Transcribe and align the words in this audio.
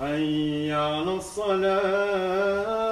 حي 0.00 0.72
على 0.72 1.14
الصلاة. 1.14 2.91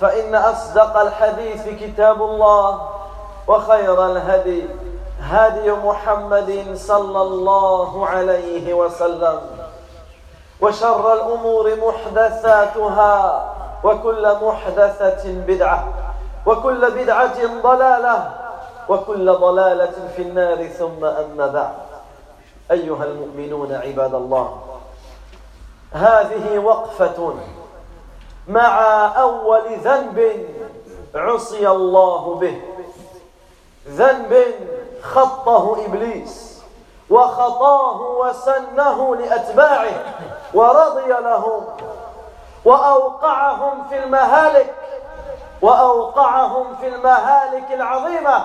فإن 0.00 0.34
أصدق 0.34 0.96
الحديث 1.00 1.68
كتاب 1.68 2.22
الله 2.22 2.88
وخير 3.48 4.06
الهدي 4.06 4.64
هدي 5.22 5.72
محمد 5.72 6.66
صلى 6.74 7.22
الله 7.22 8.06
عليه 8.06 8.74
وسلم 8.74 9.40
وشر 10.60 11.12
الأمور 11.12 11.76
محدثاتها 11.76 13.44
وكل 13.84 14.34
محدثة 14.42 15.32
بدعة 15.46 15.88
وكل 16.46 16.90
بدعة 16.90 17.62
ضلالة 17.62 18.30
وكل 18.88 19.32
ضلالة 19.32 19.94
في 20.16 20.22
النار 20.22 20.68
ثم 20.68 21.04
أما 21.04 21.46
بعد. 21.46 21.74
أيها 22.70 23.04
المؤمنون 23.04 23.72
عباد 23.74 24.14
الله 24.14 24.58
هذه 25.92 26.58
وقفة 26.58 27.34
مع 28.48 29.06
أول 29.20 29.76
ذنب 29.84 30.46
عصي 31.14 31.68
الله 31.68 32.34
به. 32.34 32.60
ذنب 33.88 34.44
خطه 35.02 35.84
إبليس 35.86 36.62
وخطاه 37.10 38.00
وسنه 38.00 39.16
لأتباعه 39.16 40.04
ورضي 40.54 41.08
لهم 41.08 41.64
وأوقعهم 42.64 43.88
في 43.88 44.04
المهالك 44.04 44.74
وأوقعهم 45.62 46.76
في 46.80 46.88
المهالك 46.88 47.72
العظيمة 47.72 48.44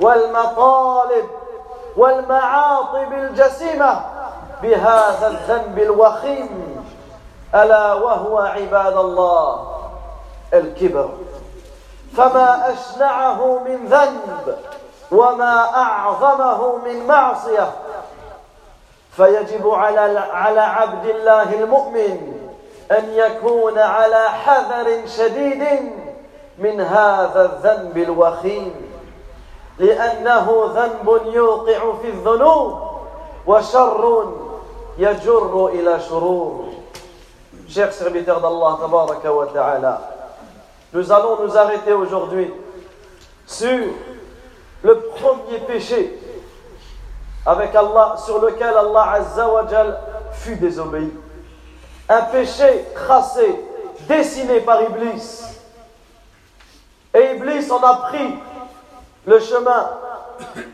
والمطالب 0.00 1.28
والمعاطب 1.96 3.12
الجسيمة 3.12 4.00
بهذا 4.62 5.26
الذنب 5.26 5.78
الوخيم. 5.78 6.75
ألا 7.62 7.94
وهو 7.94 8.38
عباد 8.38 8.96
الله 8.96 9.66
الكبر. 10.54 11.10
فما 12.16 12.72
أشنعه 12.72 13.58
من 13.58 13.86
ذنب 13.86 14.56
وما 15.12 15.74
أعظمه 15.76 16.76
من 16.76 17.06
معصية 17.06 17.70
فيجب 19.16 19.70
على 19.70 20.18
على 20.18 20.60
عبد 20.60 21.06
الله 21.06 21.54
المؤمن 21.54 22.32
أن 22.90 23.04
يكون 23.12 23.78
على 23.78 24.28
حذر 24.28 25.06
شديد 25.06 25.64
من 26.58 26.80
هذا 26.80 27.42
الذنب 27.42 27.98
الوخيم. 27.98 28.74
لأنه 29.78 30.70
ذنب 30.74 31.20
يوقع 31.24 31.92
في 32.02 32.08
الذنوب 32.08 32.80
وشر 33.46 34.32
يجر 34.98 35.66
إلى 35.66 36.00
شرور. 36.00 36.64
Chers 37.68 37.92
serviteurs 37.92 38.40
d'Allah 38.40 38.78
nous 40.92 41.12
allons 41.12 41.44
nous 41.44 41.56
arrêter 41.58 41.92
aujourd'hui 41.92 42.50
sur 43.44 43.86
le 44.82 45.00
premier 45.16 45.58
péché 45.66 46.16
avec 47.44 47.74
Allah, 47.74 48.16
sur 48.24 48.40
lequel 48.40 48.68
Allah 48.68 49.10
Azza 49.14 49.48
wa 49.48 49.66
Jal 49.68 49.98
fut 50.32 50.56
désobéi. 50.56 51.12
Un 52.08 52.22
péché 52.22 52.84
tracé, 52.94 53.60
dessiné 54.08 54.60
par 54.60 54.82
Iblis. 54.82 55.42
Et 57.14 57.34
Iblis 57.34 57.70
en 57.70 57.82
a 57.82 57.96
pris 58.08 58.38
le 59.26 59.40
chemin. 59.40 59.90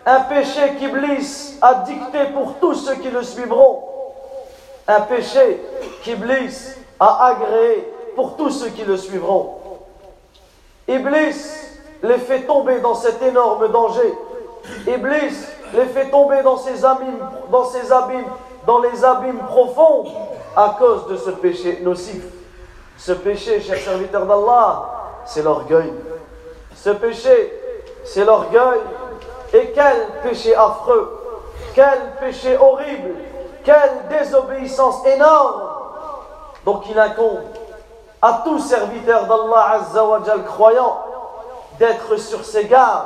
Un 0.04 0.20
péché 0.20 0.76
qu'Iblis 0.78 1.56
a 1.62 1.74
dicté 1.74 2.26
pour 2.34 2.54
tous 2.60 2.74
ceux 2.74 2.96
qui 2.96 3.08
le 3.08 3.22
suivront. 3.22 3.82
Un 4.86 5.00
péché 5.02 5.62
qu'Iblis 6.02 6.81
a 7.02 7.26
agréé 7.26 7.92
pour 8.14 8.36
tous 8.36 8.50
ceux 8.50 8.68
qui 8.68 8.84
le 8.84 8.96
suivront. 8.96 9.58
Iblis 10.86 11.36
les 12.02 12.18
fait 12.18 12.42
tomber 12.42 12.80
dans 12.80 12.94
cet 12.94 13.20
énorme 13.22 13.68
danger. 13.68 14.14
Iblis 14.86 15.34
les 15.74 15.86
fait 15.86 16.10
tomber 16.10 16.42
dans 16.42 16.56
ces 16.56 16.84
abîmes, 16.84 17.26
dans 17.50 17.64
ces 17.64 17.90
abîmes, 17.92 18.30
dans 18.66 18.78
les 18.78 19.04
abîmes 19.04 19.40
profonds 19.48 20.04
à 20.54 20.76
cause 20.78 21.08
de 21.08 21.16
ce 21.16 21.30
péché 21.30 21.80
nocif. 21.82 22.22
Ce 22.96 23.12
péché, 23.12 23.60
chers 23.60 23.78
serviteurs 23.78 24.26
d'Allah, 24.26 24.84
c'est 25.24 25.42
l'orgueil. 25.42 25.92
Ce 26.76 26.90
péché, 26.90 27.52
c'est 28.04 28.24
l'orgueil. 28.24 28.80
Et 29.54 29.72
quel 29.74 30.06
péché 30.22 30.54
affreux, 30.54 31.20
quel 31.74 31.98
péché 32.20 32.56
horrible, 32.56 33.16
quelle 33.64 34.06
désobéissance 34.08 35.04
énorme. 35.04 35.71
Donc 36.65 36.83
il 36.89 36.99
incombe 36.99 37.39
à 38.21 38.41
tout 38.43 38.59
serviteur 38.59 39.25
d'Allah 39.27 39.71
Azzawajal 39.73 40.43
croyant 40.45 40.97
d'être 41.79 42.17
sur 42.17 42.43
ses 42.43 42.65
gardes 42.65 43.05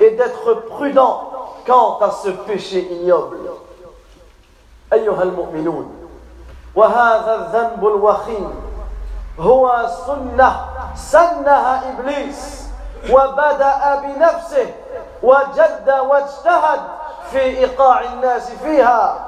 et 0.00 0.10
d'être 0.12 0.54
prudent 0.68 1.30
quant 1.66 1.98
à 2.00 2.10
ce 2.10 2.28
péché 2.30 2.78
ignoble. 2.92 3.38
أيها 4.92 5.22
المؤمنون 5.22 5.90
وهذا 6.74 7.34
الذنب 7.34 7.86
الوخيم 7.86 8.50
هو 9.40 9.86
سنة 10.06 10.56
سنها 10.94 11.82
إبليس 11.90 12.66
وبدأ 13.10 13.94
بنفسه 14.02 14.74
وجد 15.22 15.94
واجتهد 16.10 16.80
في 17.30 17.38
إيقاع 17.40 18.00
الناس 18.00 18.50
فيها 18.50 19.18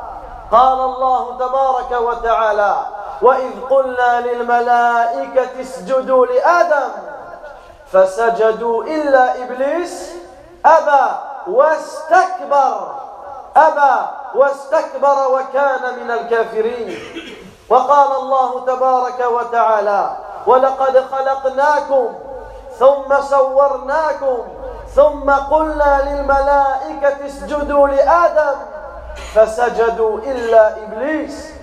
قال 0.52 0.80
الله 0.80 1.36
تبارك 1.38 1.90
وتعالى 2.02 2.76
وإذ 3.23 3.51
قلنا 3.69 4.21
للملائكة 4.21 5.61
اسجدوا 5.61 6.25
لآدم 6.25 6.89
فسجدوا 7.91 8.83
إلا 8.83 9.43
إبليس 9.43 10.11
أبى 10.65 11.11
واستكبر 11.47 12.91
أبى 13.55 14.05
واستكبر 14.35 15.27
وكان 15.31 15.99
من 16.03 16.11
الكافرين 16.11 16.99
وقال 17.69 18.11
الله 18.21 18.65
تبارك 18.65 19.19
وتعالى 19.31 20.09
ولقد 20.47 21.05
خلقناكم 21.11 22.13
ثم 22.79 23.21
صورناكم 23.21 24.37
ثم 24.95 25.31
قلنا 25.31 26.01
للملائكة 26.09 27.25
اسجدوا 27.25 27.87
لآدم 27.87 28.55
فسجدوا 29.35 30.17
إلا 30.19 30.77
إبليس 30.83 31.62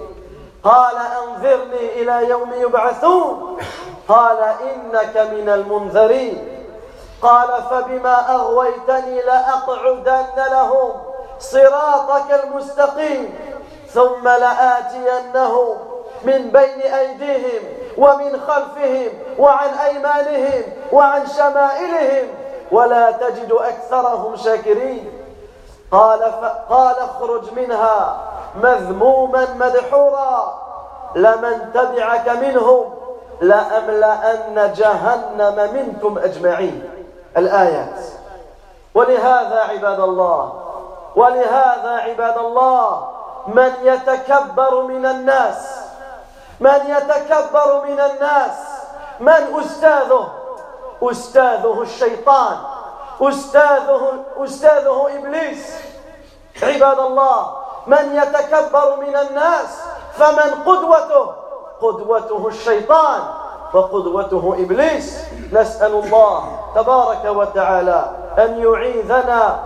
قال 0.63 0.95
أنظرني 1.23 2.01
إلى 2.01 2.29
يوم 2.29 2.53
يبعثون. 2.53 3.57
قال 4.07 4.37
إنك 4.43 5.17
من 5.17 5.49
المنذرين. 5.49 6.65
قال 7.21 7.47
فبما 7.69 8.35
أغويتني 8.35 9.21
لأقعدن 9.21 10.43
لهم 10.51 10.91
صراطك 11.39 12.43
المستقيم. 12.43 13.35
ثم 13.87 14.27
لآتينهم 14.27 15.77
من 16.23 16.49
بين 16.49 16.81
أيديهم 16.81 17.63
ومن 17.97 18.39
خلفهم 18.47 19.09
وعن 19.39 19.69
أيمانهم 19.69 20.63
وعن 20.91 21.27
شمائلهم. 21.27 22.27
ولا 22.71 23.11
تجد 23.11 23.51
أكثرهم 23.51 24.35
شاكرين. 24.35 25.20
قال 25.91 26.23
قال 26.69 26.95
اخرج 26.99 27.53
منها 27.53 28.17
مذموما 28.55 29.47
مدحورا. 29.53 30.61
لمن 31.15 31.71
تبعك 31.73 32.29
منهم 32.29 32.93
لأملأن 33.41 34.73
جهنم 34.75 35.73
منكم 35.73 36.17
أجمعين. 36.17 36.89
الآيات. 37.37 37.99
ولهذا 38.95 39.59
عباد 39.59 39.99
الله 39.99 40.53
ولهذا 41.15 41.89
عباد 41.89 42.37
الله 42.37 43.07
من 43.47 43.73
يتكبر 43.81 44.81
من 44.81 45.05
الناس 45.05 45.81
من 46.59 46.79
يتكبر 46.87 47.81
من 47.87 47.99
الناس 47.99 48.57
من 49.19 49.59
أستاذه؟ 49.59 50.27
أستاذه 51.03 51.81
الشيطان. 51.81 52.57
أستاذه 53.21 54.01
أستاذه 54.37 55.07
إبليس. 55.17 55.75
عباد 56.63 56.99
الله 56.99 57.51
من 57.87 58.15
يتكبر 58.15 58.95
من 59.01 59.15
الناس 59.15 59.69
فمن 60.13 60.49
قدوته؟ 60.65 61.31
قدوته 61.81 62.47
الشيطان 62.47 63.21
وقدوته 63.73 64.55
إبليس. 64.59 65.23
نسأل 65.53 65.93
الله 65.93 66.59
تبارك 66.75 67.25
وتعالى 67.25 68.05
أن 68.37 68.63
يعيذنا 68.63 69.59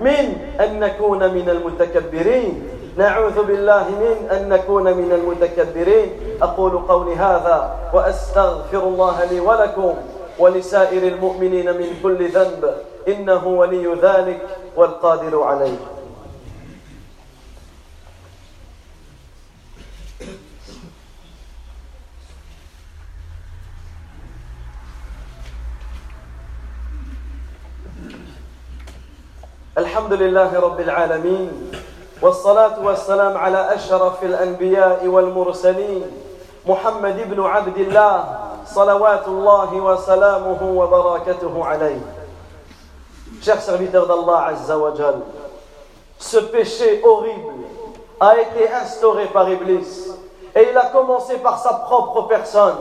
من 0.00 0.24
أن 0.60 0.80
نكون 0.80 1.34
من 1.34 1.50
المتكبرين. 1.50 2.68
نعوذ 2.96 3.42
بالله 3.42 3.84
من 3.88 4.28
أن 4.30 4.48
نكون 4.48 4.84
من 4.84 5.12
المتكبرين. 5.12 6.38
أقول 6.42 6.78
قولي 6.88 7.16
هذا 7.16 7.70
وأستغفر 7.92 8.78
الله 8.78 9.24
لي 9.24 9.40
ولكم. 9.40 9.94
ولسائر 10.38 11.02
المؤمنين 11.02 11.66
من 11.66 12.00
كل 12.02 12.28
ذنب 12.28 12.74
إنه 13.08 13.46
ولي 13.46 13.94
ذلك 14.02 14.40
والقادر 14.76 15.42
عليه. 15.42 15.76
الحمد 29.78 30.12
لله 30.12 30.60
رب 30.60 30.80
العالمين 30.80 31.70
والصلاة 32.22 32.84
والسلام 32.84 33.36
على 33.36 33.74
أشرف 33.74 34.22
الأنبياء 34.22 35.06
والمرسلين 35.06 36.02
محمد 36.66 37.30
بن 37.30 37.42
عبد 37.42 37.78
الله 37.78 38.43
صلوات 38.65 39.27
الله 39.27 39.71
وسلامه 39.73 40.61
وبركاته 40.63 41.65
عليه 41.65 42.01
Chers 43.41 43.61
serviteurs 43.61 44.05
d'Allah 44.07 44.47
Azza 44.51 44.77
wa 44.77 44.93
Jal, 44.95 45.15
ce 46.17 46.37
péché 46.39 47.01
horrible 47.05 47.53
a 48.19 48.37
été 48.39 48.69
instauré 48.69 49.25
par 49.27 49.49
Iblis 49.49 50.11
et 50.55 50.67
il 50.71 50.77
a 50.77 50.87
commencé 50.87 51.37
par 51.37 51.57
sa 51.57 51.73
propre 51.73 52.23
personne 52.23 52.75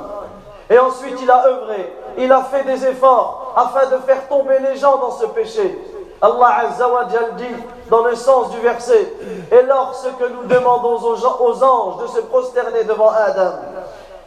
et 0.68 0.78
ensuite 0.78 1.14
il 1.22 1.30
a 1.30 1.46
œuvré, 1.46 1.92
il 2.18 2.32
a 2.32 2.42
fait 2.42 2.64
des 2.64 2.84
efforts 2.86 3.52
afin 3.56 3.86
de 3.86 4.00
faire 4.02 4.26
tomber 4.28 4.58
les 4.58 4.76
gens 4.76 4.96
dans 4.96 5.12
ce 5.12 5.26
péché 5.26 5.78
Allah 6.20 6.66
Azza 6.66 6.88
wa 6.88 7.04
dit 7.04 7.44
dans 7.88 8.02
le 8.04 8.14
sens 8.16 8.50
du 8.50 8.58
verset 8.58 9.12
Et 9.52 9.62
lorsque 9.62 10.20
nous 10.20 10.44
demandons 10.48 10.96
aux 10.96 11.64
anges 11.64 12.02
de 12.02 12.06
se 12.08 12.20
prosterner 12.22 12.84
devant 12.84 13.10
Adam, 13.10 13.52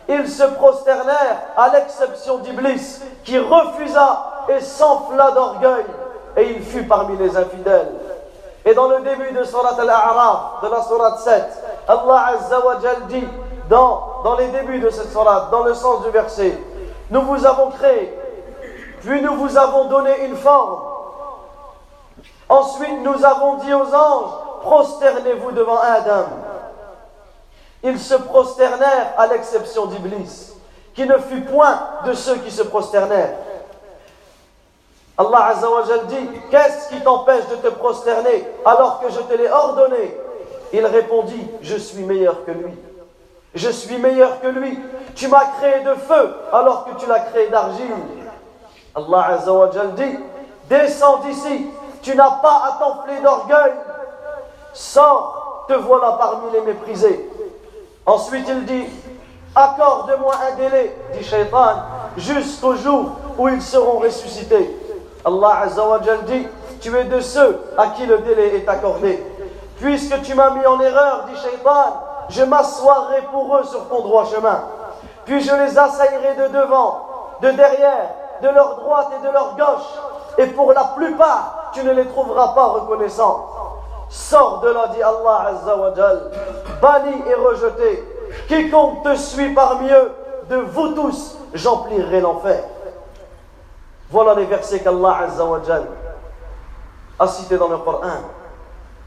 ils 0.09 0.29
se 0.29 0.45
prosternèrent 0.45 1.43
à 1.57 1.69
l'exception 1.71 2.39
d'Iblis 2.39 3.01
qui 3.25 3.39
refusa 3.39 4.45
et 4.49 4.61
s'enfla 4.61 5.33
d'orgueil 5.33 5.85
et 6.37 6.51
il 6.51 6.63
fut 6.63 6.85
parmi 6.85 7.17
les 7.17 7.37
infidèles. 7.37 7.93
Et 8.65 8.75
dans 8.75 8.89
le 8.89 9.01
début 9.01 9.33
de 9.33 9.45
Surat 9.45 9.77
Al-A'raf, 9.79 10.63
de 10.63 10.69
la 10.69 10.83
Surat 10.83 11.17
7, 11.19 11.45
Allah 11.89 12.27
Azza 12.35 12.63
dit 13.09 13.27
dans, 13.69 14.23
dans 14.25 14.37
les 14.37 14.49
débuts 14.49 14.81
de 14.81 14.91
cette 14.91 15.11
Surat, 15.11 15.49
dans 15.51 15.65
le 15.65 15.75
sens 15.75 16.03
du 16.03 16.11
verset, 16.11 16.59
nous 17.11 17.23
vous 17.23 17.47
avons 17.47 17.71
créé, 17.71 18.13
puis 19.01 19.23
nous 19.23 19.35
vous 19.37 19.57
avons 19.57 19.85
donné 19.85 20.25
une 20.27 20.37
forme. 20.37 20.81
Ensuite, 22.49 23.03
nous 23.03 23.25
avons 23.25 23.55
dit 23.55 23.73
aux 23.73 23.95
anges, 23.95 24.31
prosternez-vous 24.63 25.53
devant 25.53 25.79
Adam. 25.79 26.27
Ils 27.87 28.01
se 28.01 28.15
prosternèrent 28.17 29.15
à 29.17 29.29
l'exception 29.29 29.87
d'Iblis, 29.87 30.53
qui 30.93 31.07
ne 31.07 31.17
fut 31.19 31.43
point 31.43 31.79
de 32.05 32.15
ceux 32.15 32.35
qui 32.39 32.51
se 32.51 32.65
prosternèrent. 32.65 33.37
Allah 35.17 35.47
Azzawajal 35.53 36.07
dit 36.09 36.29
Qu'est-ce 36.51 36.89
qui 36.89 37.01
t'empêche 37.01 37.47
de 37.47 37.55
te 37.55 37.69
prosterner 37.69 38.45
alors 38.65 38.99
que 38.99 39.09
je 39.09 39.21
te 39.21 39.35
l'ai 39.35 39.49
ordonné? 39.49 40.19
Il 40.73 40.85
répondit 40.85 41.47
Je 41.63 41.77
suis 41.77 42.03
meilleur 42.03 42.45
que 42.45 42.51
lui. 42.51 42.75
Je 43.55 43.71
suis 43.71 43.99
meilleur 43.99 44.41
que 44.41 44.49
lui. 44.49 44.77
Tu 45.15 45.29
m'as 45.29 45.47
créé 45.61 45.85
de 45.85 45.95
feu 45.95 46.35
alors 46.53 46.87
que 46.87 47.01
tu 47.01 47.07
l'as 47.07 47.21
créé 47.21 47.47
d'argile. 47.51 47.95
Allah 48.97 49.27
Azzawajal 49.35 49.95
dit 49.95 50.19
Descends 50.69 51.19
d'ici. 51.19 51.67
Tu 52.03 52.17
n'as 52.17 52.33
pas 52.43 52.63
à 52.67 52.79
t'enfler 52.81 53.21
d'orgueil. 53.23 53.75
Sors, 54.73 55.67
te 55.69 55.75
voilà 55.75 56.17
parmi 56.19 56.51
les 56.53 56.63
méprisés. 56.63 57.31
Ensuite 58.07 58.47
il 58.49 58.65
dit 58.65 58.87
Accorde-moi 59.55 60.35
un 60.53 60.57
délai, 60.57 60.95
dit 61.15 61.25
Shaitan, 61.25 61.77
jusqu'au 62.17 62.77
jour 62.77 63.13
où 63.39 63.49
ils 63.49 63.63
seront 63.63 63.99
ressuscités. 63.99 64.71
Allah 65.25 65.61
Azzawajal 65.65 66.25
dit 66.25 66.47
Tu 66.81 66.95
es 66.97 67.05
de 67.05 67.21
ceux 67.21 67.59
à 67.77 67.89
qui 67.89 68.07
le 68.07 68.19
délai 68.19 68.57
est 68.57 68.69
accordé. 68.69 69.25
Puisque 69.81 70.23
tu 70.23 70.35
m'as 70.35 70.51
mis 70.51 70.65
en 70.67 70.79
erreur, 70.81 71.25
dit 71.29 71.41
Shaitan, 71.41 72.03
je 72.29 72.43
m'assoirai 72.43 73.23
pour 73.33 73.57
eux 73.57 73.65
sur 73.65 73.89
ton 73.89 74.03
droit 74.03 74.27
chemin. 74.27 74.61
Puis 75.25 75.41
je 75.41 75.55
les 75.55 75.77
assaillerai 75.77 76.35
de 76.37 76.49
devant, 76.53 77.01
de 77.43 77.51
derrière, 77.51 78.11
de 78.43 78.49
leur 78.49 78.77
droite 78.77 79.09
et 79.19 79.27
de 79.27 79.33
leur 79.33 79.57
gauche. 79.57 79.87
Et 80.39 80.47
pour 80.49 80.73
la 80.73 80.85
plupart, 80.97 81.71
tu 81.73 81.83
ne 81.83 81.93
les 81.93 82.07
trouveras 82.07 82.49
pas 82.49 82.67
reconnaissants. 82.67 83.49
Sors 84.09 84.61
de 84.61 84.69
là, 84.69 84.89
dit 84.95 85.03
Allah 85.03 85.49
Azzawajal, 85.49 86.31
banni 86.81 87.23
et 87.29 87.35
rejeté. 87.35 88.05
Quiconque 88.49 89.03
te 89.03 89.17
suit 89.17 89.53
parmi 89.55 89.91
eux, 89.91 90.13
de 90.49 90.57
vous 90.57 90.95
tous, 90.95 91.37
j'emplirai 91.55 92.21
l'enfer. 92.21 92.63
Voilà 94.11 94.35
les 94.35 94.45
versets 94.45 94.81
qu'Allah 94.81 95.19
Azzawajal 95.25 95.87
a 97.19 97.27
cités 97.27 97.57
dans 97.57 97.69
le 97.69 97.79
Coran. 97.79 98.23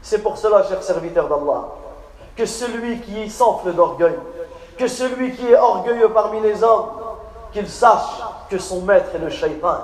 C'est 0.02 0.22
pour 0.22 0.36
cela, 0.36 0.62
chers 0.64 0.82
serviteurs 0.82 1.28
d'Allah, 1.28 1.64
que 2.36 2.44
celui 2.44 3.00
qui 3.00 3.30
s'enfle 3.30 3.72
d'orgueil, 3.72 4.18
que 4.76 4.86
celui 4.86 5.34
qui 5.34 5.50
est 5.50 5.58
orgueilleux 5.58 6.10
parmi 6.10 6.40
les 6.40 6.62
hommes, 6.62 6.88
qu'il 7.52 7.68
sache 7.68 8.22
que 8.48 8.58
son 8.58 8.82
maître 8.82 9.14
est 9.14 9.18
le 9.18 9.30
shaitan, 9.30 9.78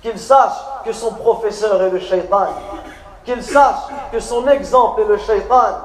qu'il 0.00 0.18
sache 0.18 0.56
que 0.84 0.92
son 0.92 1.12
professeur 1.12 1.80
est 1.82 1.90
le 1.90 1.98
shaitan, 1.98 2.46
qu'il 3.24 3.42
sache 3.42 3.84
que 4.10 4.20
son 4.20 4.46
exemple 4.48 5.02
est 5.02 5.06
le 5.06 5.18
shaitan, 5.18 5.78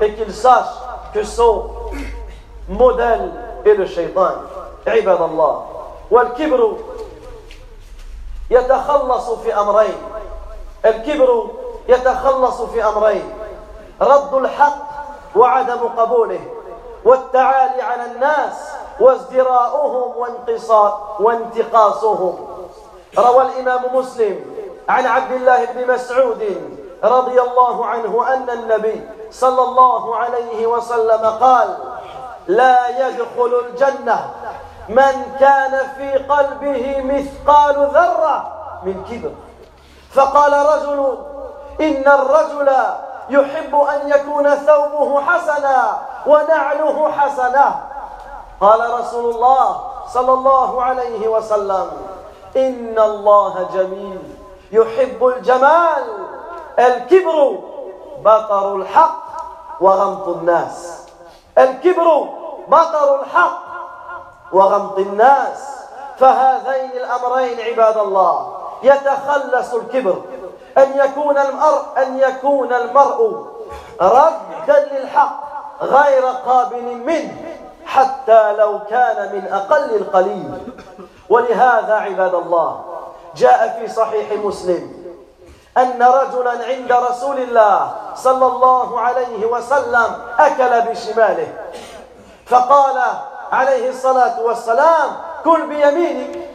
et 0.00 0.14
qu'il 0.14 0.32
sache 0.32 0.74
que 1.12 1.22
son 1.22 1.70
modèle 2.68 3.32
est 3.64 3.74
le 3.74 3.86
shaitan. 3.86 4.32
عباد 4.86 5.22
الله 5.22 5.66
والكبر 6.10 6.76
يتخلص 8.50 9.30
في 9.30 9.54
امرين 9.60 9.94
الكبر 10.86 11.46
يتخلص 11.88 12.62
في 12.62 12.84
امرين 12.84 13.32
رد 14.00 14.34
الحق 14.34 14.78
وعدم 15.36 15.88
قبوله 15.96 16.40
والتعالي 17.04 17.82
على 17.82 18.04
الناس 18.12 18.70
وازدراؤهم 19.00 20.12
وانتقاصهم 21.20 22.46
روى 23.18 23.42
الامام 23.42 23.96
مسلم 23.96 24.40
عن 24.88 25.06
عبد 25.06 25.32
الله 25.32 25.64
بن 25.64 25.92
مسعود 25.94 26.70
رضي 27.04 27.40
الله 27.40 27.86
عنه 27.86 28.34
أن 28.34 28.50
النبي 28.50 29.08
صلى 29.30 29.62
الله 29.62 30.16
عليه 30.16 30.66
وسلم 30.66 31.26
قال 31.40 31.76
لا 32.46 33.08
يدخل 33.08 33.60
الجنة 33.66 34.30
من 34.88 35.36
كان 35.40 35.80
في 35.96 36.12
قلبه 36.18 37.02
مثقال 37.02 37.74
ذرة 37.94 38.52
من 38.84 39.04
كبر. 39.10 39.32
فقال 40.12 40.52
رجل 40.52 41.18
إن 41.80 42.08
الرجل 42.08 42.70
يحب 43.30 43.74
أن 43.74 44.08
يكون 44.08 44.54
ثوبه 44.54 45.20
حسنا 45.20 45.98
ونعله 46.26 47.12
حسنة 47.12 47.82
قال 48.60 49.00
رسول 49.00 49.34
الله 49.34 49.80
صلى 50.08 50.32
الله 50.32 50.82
عليه 50.82 51.28
وسلم 51.28 51.90
إن 52.56 52.98
الله 52.98 53.68
جميل 53.74 54.20
يحب 54.72 55.26
الجمال 55.26 56.04
الكبر 56.78 57.58
بطر 58.24 58.76
الحق 58.76 59.22
وغمط 59.80 60.28
الناس. 60.28 61.06
الكبر 61.58 62.28
بطر 62.68 63.20
الحق 63.20 63.62
وغمط 64.52 64.98
الناس. 64.98 65.68
فهذين 66.18 66.90
الأمرين 66.90 67.60
عباد 67.60 67.98
الله. 67.98 68.56
يتخلص 68.82 69.74
الكبر. 69.74 70.22
أن 70.78 70.98
يكون 70.98 71.38
المرء 71.38 71.82
أن 71.98 72.18
يكون 72.18 72.72
المرء 72.72 73.46
ردا 74.00 74.88
للحق 74.92 75.40
غير 75.82 76.26
قابل 76.26 76.82
منه 76.82 77.44
حتى 77.86 78.52
لو 78.52 78.78
كان 78.90 79.32
من 79.32 79.52
أقل 79.52 79.94
القليل. 79.96 80.74
ولهذا 81.28 81.94
عباد 81.94 82.34
الله 82.34 82.84
جاء 83.36 83.78
في 83.78 83.92
صحيح 83.92 84.32
مسلم 84.32 84.99
أن 85.78 86.02
رجلا 86.02 86.50
عند 86.50 86.92
رسول 86.92 87.38
الله 87.38 87.92
صلى 88.14 88.46
الله 88.46 89.00
عليه 89.00 89.46
وسلم 89.46 90.22
أكل 90.38 90.80
بشماله. 90.80 91.52
فقال 92.46 93.02
عليه 93.52 93.90
الصلاة 93.90 94.40
والسلام 94.40 95.10
كل 95.44 95.66
بيمينك. 95.66 96.50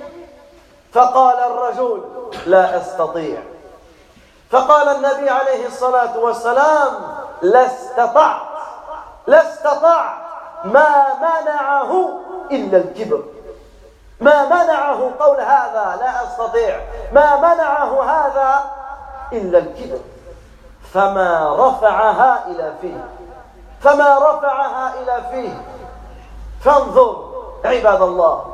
فقال 0.94 1.40
الرجل 1.40 2.04
لا 2.46 2.78
أستطيع. 2.78 3.44
فقال 4.52 4.88
النبي 4.90 5.30
عليه 5.30 5.68
الصلاة 5.68 6.20
والسلام 6.20 6.94
لا 7.42 7.66
استطعت 7.66 8.42
لا 9.28 9.42
استطعت. 9.42 10.26
ما 10.64 11.06
منعه 11.22 12.20
إلا 12.52 12.78
الكبر. 12.78 13.24
ما 14.20 14.46
منعه 14.46 15.12
قول 15.20 15.40
هذا 15.40 15.98
لا 16.00 16.24
أستطيع. 16.24 16.80
ما 17.12 17.36
منعه 17.36 18.04
هذا 18.04 18.64
إلا 19.38 19.58
الكبر 19.58 20.00
فما 20.94 21.56
رفعها 21.60 22.48
إلى 22.48 22.74
فيه. 22.82 23.06
فما 23.82 24.18
رفعها 24.18 24.94
إلى 25.02 25.22
فيه. 25.32 25.54
فانظر 26.62 27.26
عباد 27.66 28.02
الله 28.02 28.46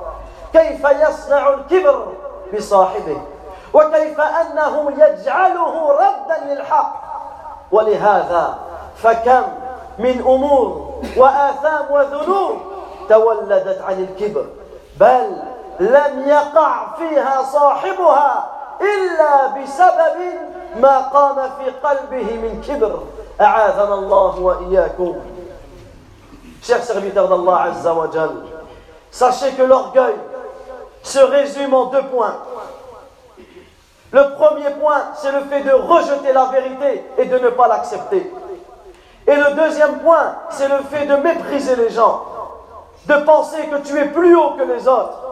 كيف 0.54 0.86
يصنع 0.86 1.50
الكبر 1.50 2.08
بصاحبه 2.54 3.22
وكيف 3.74 4.22
انه 4.22 4.92
يجعله 4.98 5.92
ردا 5.92 6.46
للحق. 6.46 7.02
ولهذا 7.72 8.58
فكم 8.96 9.44
من 10.00 10.20
أمور 10.20 10.92
وآثام 11.18 11.86
وذنوب 11.92 12.58
تولدت 13.10 13.82
عن 13.82 14.08
الكبر 14.10 14.46
بل 15.00 15.42
لم 15.80 16.24
يقع 16.28 16.96
فيها 16.98 17.44
صاحبها 17.44 18.50
إلا 18.82 19.48
بسبب 19.48 20.18
ما 20.77 20.99
قام 20.99 21.35
في 21.35 21.71
قلبه 21.71 22.37
من 22.37 22.65
كبر 22.69 23.03
اعاذنا 23.41 23.95
الله 23.95 24.41
واياكم 24.41 25.15
Chers 26.63 26.83
serviteurs 26.83 27.29
d'Allah 27.29 27.71
Azza 27.71 27.95
wa 27.95 28.09
Jal, 28.13 28.31
sachez 29.11 29.53
que 29.53 29.63
l'orgueil 29.63 30.17
se 31.03 31.21
résume 31.21 31.73
en 31.75 31.85
deux 31.87 32.03
points. 32.05 32.35
Le 34.11 34.35
premier 34.35 34.71
point, 34.81 35.03
c'est 35.15 35.31
le 35.31 35.41
fait 35.45 35.61
de 35.61 35.71
rejeter 35.71 36.33
la 36.33 36.47
vérité 36.47 37.05
et 37.19 37.27
de 37.27 37.39
ne 37.39 37.51
pas 37.51 37.69
l'accepter. 37.69 38.33
Et 39.29 39.35
le 39.37 39.55
deuxième 39.55 39.99
point, 40.01 40.35
c'est 40.51 40.69
le 40.69 40.79
fait 40.91 41.07
de 41.07 41.17
mépriser 41.17 41.77
les 41.77 41.91
gens, 41.91 42.25
de 43.07 43.15
penser 43.25 43.67
que 43.67 43.77
tu 43.87 43.97
es 43.99 44.07
plus 44.07 44.37
haut 44.37 44.53
que 44.53 44.63
les 44.65 44.89
autres, 44.89 45.23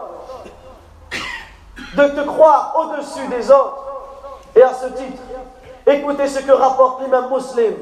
de 1.95 2.07
te 2.07 2.21
croire 2.21 2.75
au-dessus 2.79 3.27
des 3.27 3.49
autres. 3.51 3.77
Et 4.55 4.61
à 4.61 4.73
ce 4.73 4.87
titre, 4.87 5.21
écoutez 5.90 6.26
ce 6.26 6.40
que 6.40 6.52
rapporte 6.52 7.02
l'imam 7.02 7.30
muslim, 7.32 7.74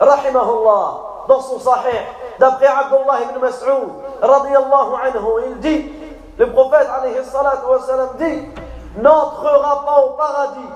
rahimahullah, 0.00 1.26
dans 1.28 1.40
son 1.40 1.58
sahih, 1.58 2.06
D'après 2.40 2.66
Abdullah 2.66 3.20
ibn 3.28 3.38
Mas'ud, 3.38 3.90
anhu, 4.22 5.42
il 5.50 5.58
dit, 5.60 5.92
le 6.38 6.50
prophète 6.52 6.88
alayhi 6.88 7.18
dit, 8.18 8.48
n'entrera 8.96 9.84
pas 9.84 10.00
au 10.06 10.10
paradis 10.16 10.68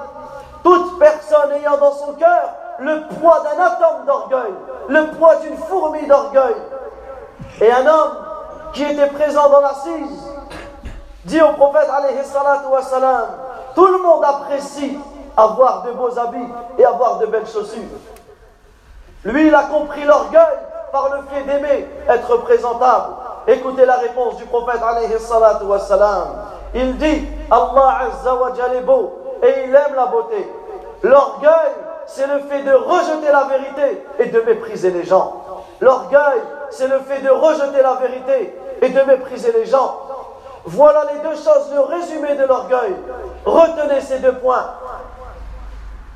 toute 0.62 0.98
personne 0.98 1.52
ayant 1.52 1.78
dans 1.78 1.92
son 1.92 2.12
cœur 2.14 2.50
le 2.80 3.06
poids 3.18 3.40
d'un 3.40 3.62
atome 3.62 4.04
d'orgueil, 4.06 4.52
le 4.88 5.06
poids 5.16 5.36
d'une 5.36 5.56
fourmi 5.56 6.06
d'orgueil. 6.06 6.56
Et 7.62 7.72
un 7.72 7.86
homme 7.86 8.12
qui 8.74 8.82
était 8.82 9.06
présent 9.06 9.48
dans 9.48 9.60
l'assise 9.60 10.30
dit 11.24 11.40
au 11.40 11.52
prophète 11.52 11.88
alayhi 11.88 12.18
tout 13.74 13.86
le 13.86 14.02
monde 14.02 14.24
apprécie 14.24 14.98
avoir 15.36 15.82
de 15.82 15.92
beaux 15.92 16.18
habits 16.18 16.48
et 16.78 16.84
avoir 16.84 17.18
de 17.18 17.26
belles 17.26 17.46
chaussures. 17.46 17.82
Lui, 19.24 19.48
il 19.48 19.54
a 19.54 19.64
compris 19.64 20.04
l'orgueil 20.04 20.58
par 20.92 21.10
le 21.14 21.22
fait 21.28 21.42
d'aimer 21.44 21.88
être 22.08 22.36
présentable. 22.38 23.14
Écoutez 23.46 23.84
la 23.84 23.96
réponse 23.96 24.36
du 24.36 24.44
prophète 24.44 24.80
alayhi 24.82 25.18
salatu. 25.18 25.64
Il 26.74 26.96
dit, 26.96 27.28
Allah 27.50 27.98
azza 28.02 28.38
est 28.74 28.80
beau 28.80 29.38
et 29.42 29.64
il 29.66 29.74
aime 29.74 29.94
la 29.94 30.06
beauté. 30.06 30.48
L'orgueil, 31.02 31.72
c'est 32.06 32.26
le 32.26 32.40
fait 32.40 32.62
de 32.62 32.72
rejeter 32.72 33.30
la 33.30 33.44
vérité 33.44 34.04
et 34.18 34.26
de 34.26 34.40
mépriser 34.40 34.90
les 34.90 35.04
gens. 35.04 35.42
L'orgueil, 35.80 36.40
c'est 36.70 36.88
le 36.88 36.98
fait 37.00 37.20
de 37.20 37.30
rejeter 37.30 37.82
la 37.82 37.94
vérité 37.94 38.58
et 38.82 38.88
de 38.88 39.00
mépriser 39.02 39.52
les 39.52 39.66
gens. 39.66 40.00
Voilà 40.64 41.04
les 41.12 41.28
deux 41.28 41.36
choses, 41.36 41.72
le 41.74 41.80
résumé 41.80 42.34
de 42.36 42.44
l'orgueil. 42.44 42.94
Retenez 43.44 44.00
ces 44.00 44.18
deux 44.20 44.34
points. 44.36 44.64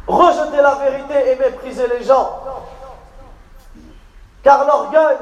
Rejeter 0.08 0.62
la 0.62 0.74
vérité 0.76 1.32
et 1.32 1.36
mépriser 1.36 1.86
les 1.86 2.02
gens. 2.02 2.40
Car 4.42 4.64
l'orgueil 4.64 5.18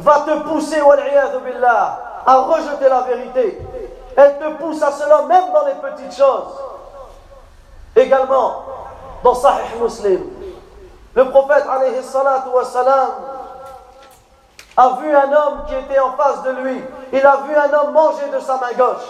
va 0.00 0.20
te 0.20 0.38
pousser, 0.40 0.80
billah, 1.44 1.98
à 2.26 2.36
rejeter 2.38 2.88
la 2.88 3.02
vérité. 3.02 3.58
Elle 4.16 4.38
te 4.38 4.52
pousse 4.54 4.82
à 4.82 4.90
cela 4.90 5.22
même 5.22 5.52
dans 5.52 5.64
les 5.64 5.74
petites 5.74 6.16
choses. 6.16 6.60
Également, 7.94 8.64
dans 9.22 9.34
Sahih 9.34 9.78
Muslim, 9.80 10.20
le 11.14 11.30
prophète 11.30 11.64
alayhi 11.70 12.00
a 14.76 14.88
vu 15.00 15.14
un 15.14 15.32
homme 15.32 15.64
qui 15.68 15.74
était 15.74 15.98
en 15.98 16.12
face 16.12 16.42
de 16.42 16.50
lui. 16.50 16.82
Il 17.12 17.24
a 17.24 17.36
vu 17.46 17.54
un 17.54 17.72
homme 17.78 17.92
manger 17.92 18.28
de 18.32 18.40
sa 18.40 18.54
main 18.54 18.72
gauche. 18.76 19.06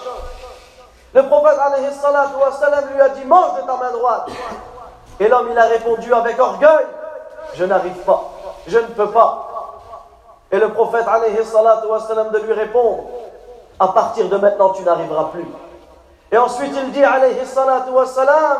Le 1.14 1.22
prophète 1.26 1.58
alayhi 1.58 1.86
wassalam, 1.86 2.84
lui 2.92 3.00
a 3.00 3.08
dit 3.10 3.24
Mange 3.24 3.54
de 3.60 3.66
ta 3.66 3.76
main 3.76 3.90
droite. 3.92 4.28
Et 5.20 5.28
l'homme, 5.28 5.48
il 5.50 5.58
a 5.58 5.66
répondu 5.66 6.12
avec 6.14 6.40
orgueil 6.40 6.86
Je 7.54 7.64
n'arrive 7.66 7.98
pas, 8.04 8.30
je 8.66 8.78
ne 8.78 8.86
peux 8.86 9.10
pas. 9.10 9.46
Et 10.50 10.58
le 10.58 10.70
prophète 10.70 11.06
alayhi 11.06 11.44
salatu 11.44 11.86
wassalam, 11.86 12.30
de 12.30 12.38
lui 12.38 12.54
répondre 12.54 13.04
À 13.78 13.88
partir 13.88 14.28
de 14.28 14.36
maintenant, 14.38 14.70
tu 14.70 14.82
n'arriveras 14.82 15.24
plus. 15.24 15.46
Et 16.32 16.38
ensuite, 16.38 16.72
il 16.74 16.90
dit 16.92 17.04
alayhi 17.04 17.44
salatu 17.44 17.90
wassalam 17.90 18.58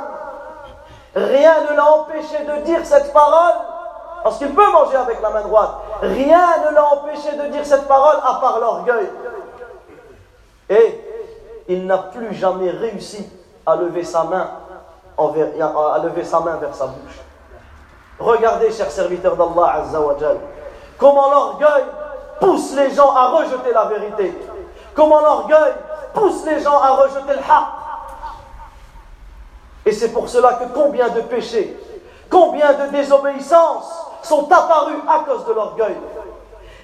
Rien 1.17 1.63
ne 1.71 1.77
l'a 1.77 1.93
empêché 1.93 2.45
de 2.45 2.63
dire 2.63 2.85
cette 2.85 3.13
parole 3.13 3.55
parce 4.23 4.37
qu'il 4.37 4.55
peut 4.55 4.71
manger 4.71 4.97
avec 4.97 5.21
la 5.23 5.31
main 5.31 5.41
droite. 5.41 5.71
Rien 6.03 6.59
ne 6.69 6.75
l'a 6.75 6.85
empêché 6.93 7.37
de 7.37 7.47
dire 7.49 7.65
cette 7.65 7.89
parole 7.89 8.17
à 8.23 8.39
part 8.41 8.61
l'orgueil. 8.61 9.09
Et 10.69 11.01
il 11.69 11.87
n'a 11.87 11.99
plus 11.99 12.35
jamais 12.35 12.71
réussi 12.71 13.27
à 13.67 13.77
lever 13.77 14.05
sa 14.05 14.25
main 14.25 14.51
à 15.21 15.99
lever 16.03 16.25
sa 16.25 16.41
main 16.41 16.57
vers 16.57 16.75
sa 16.75 16.87
bouche. 16.87 17.21
Regardez, 18.19 18.71
chers 18.71 18.91
serviteurs 18.91 19.37
d'Allah 19.37 19.83
Azzawajal, 19.83 20.39
comment 20.99 21.31
l'orgueil 21.31 21.85
pousse 22.41 22.75
les 22.75 22.91
gens 22.91 23.15
à 23.15 23.29
rejeter 23.29 23.73
la 23.73 23.85
vérité. 23.85 24.35
Comment 24.95 25.21
l'orgueil 25.21 25.73
pousse 26.15 26.45
les 26.47 26.61
gens 26.61 26.79
à 26.81 26.91
rejeter 26.91 27.35
le 27.35 27.39
haq. 27.39 27.67
Et 29.87 29.93
c'est 29.93 30.13
pour 30.13 30.29
cela 30.29 30.55
que 30.55 30.65
combien 30.75 31.09
de 31.09 31.21
péchés, 31.23 31.79
combien 32.29 32.73
de 32.73 32.91
désobéissances 32.91 34.07
sont 34.23 34.51
apparus 34.53 34.99
à 35.09 35.25
cause 35.25 35.47
de 35.47 35.53
l'orgueil. 35.53 35.97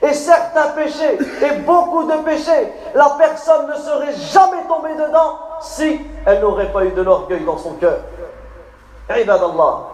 Et 0.02 0.12
certains 0.12 0.68
péchés, 0.68 1.18
et 1.42 1.52
beaucoup 1.60 2.04
de 2.04 2.16
péchés, 2.18 2.72
la 2.94 3.16
personne 3.18 3.66
ne 3.66 3.74
serait 3.74 4.14
jamais 4.14 4.62
tombée 4.68 4.94
dedans 4.94 5.38
si 5.60 6.00
elle 6.26 6.40
n'aurait 6.40 6.70
pas 6.70 6.84
eu 6.84 6.90
de 6.90 7.02
l'orgueil 7.02 7.44
dans 7.44 7.58
son 7.58 7.72
cœur. 7.72 7.98
عباد 9.10 9.42
الله 9.42 9.86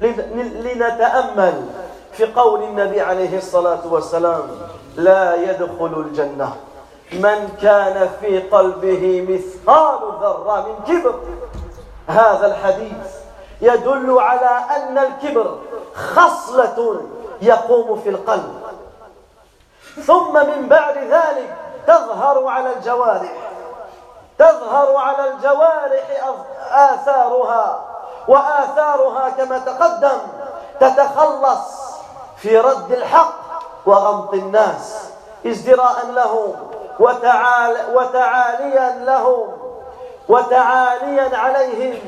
لنتأمل 0.00 1.66
في 2.12 2.32
قول 2.32 2.62
النبي 2.62 3.00
عليه 3.00 3.38
الصلاة 3.38 3.80
والسلام 3.90 4.42
لا 4.96 5.34
يدخل 5.34 6.04
الجنة. 6.06 6.56
من 7.12 7.56
كان 7.62 8.10
في 8.20 8.38
قلبه 8.38 9.26
مثقال 9.28 9.98
ذرة 10.20 10.66
من 10.68 10.84
كبر. 10.84 11.14
هذا 12.06 12.46
الحديث 12.46 13.14
يدل 13.60 14.18
على 14.18 14.64
أن 14.76 14.98
الكبر 14.98 15.58
خصلة 15.94 17.00
يقوم 17.42 18.00
في 18.00 18.08
القلب. 18.08 18.62
ثم 20.06 20.32
من 20.32 20.68
بعد 20.68 20.98
ذلك 20.98 21.56
تظهر 21.86 22.46
على 22.46 22.72
الجوارح. 22.72 23.32
تظهر 24.38 24.96
على 24.96 25.30
الجوارح 25.30 26.34
آثارها. 26.70 27.91
وآثارها 28.28 29.30
كما 29.30 29.58
تقدم 29.58 30.18
تتخلص 30.80 31.82
في 32.36 32.58
رد 32.58 32.92
الحق 32.92 33.34
وغمط 33.86 34.34
الناس 34.34 35.02
ازدراء 35.46 36.06
لهم 36.14 36.52
وتعال 37.00 37.76
وتعاليا 37.94 39.04
لهم 39.04 39.48
وتعاليا 40.28 41.36
عليهم 41.38 41.98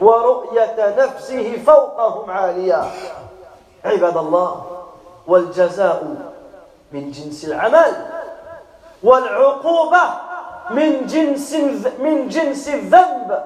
ورؤية 0.00 0.94
نفسه 0.98 1.62
فوقهم 1.66 2.30
عاليا 2.30 2.90
عباد 3.84 4.16
الله 4.16 4.62
والجزاء 5.26 6.04
من 6.92 7.10
جنس 7.10 7.44
العمل 7.44 8.06
والعقوبة 9.02 10.02
من 10.70 11.06
جنس 11.06 11.54
من 11.98 12.28
جنس 12.28 12.68
الذنب. 12.68 13.44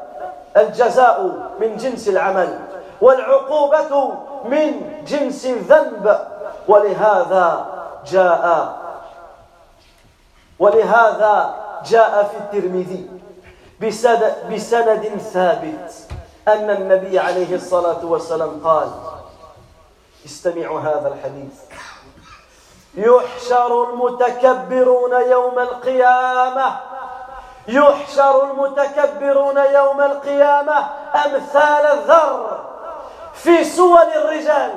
الجزاء 0.57 1.49
من 1.61 1.77
جنس 1.77 2.09
العمل 2.09 2.59
والعقوبة 3.01 4.13
من 4.45 4.99
جنس 5.07 5.47
الذنب 5.47 6.19
ولهذا 6.69 7.67
جاء 8.07 8.77
ولهذا 10.59 11.55
جاء 11.87 12.23
في 12.25 12.37
الترمذي 12.37 13.11
بسند 14.51 15.19
ثابت 15.19 15.95
أن 16.49 16.71
النبي 16.71 17.19
عليه 17.19 17.55
الصلاة 17.55 18.05
والسلام 18.05 18.61
قال 18.65 18.89
استمعوا 20.27 20.81
هذا 20.81 21.09
الحديث. 21.15 21.55
يحشر 22.95 23.91
المتكبرون 23.91 25.13
يوم 25.31 25.59
القيامة 25.59 26.77
يحشر 27.69 28.45
المتكبرون 28.45 29.57
يوم 29.57 30.01
القيامة 30.01 30.79
أمثال 31.15 31.87
الذر 31.87 32.61
في 33.35 33.65
صور 33.65 34.03
الرجال. 34.17 34.71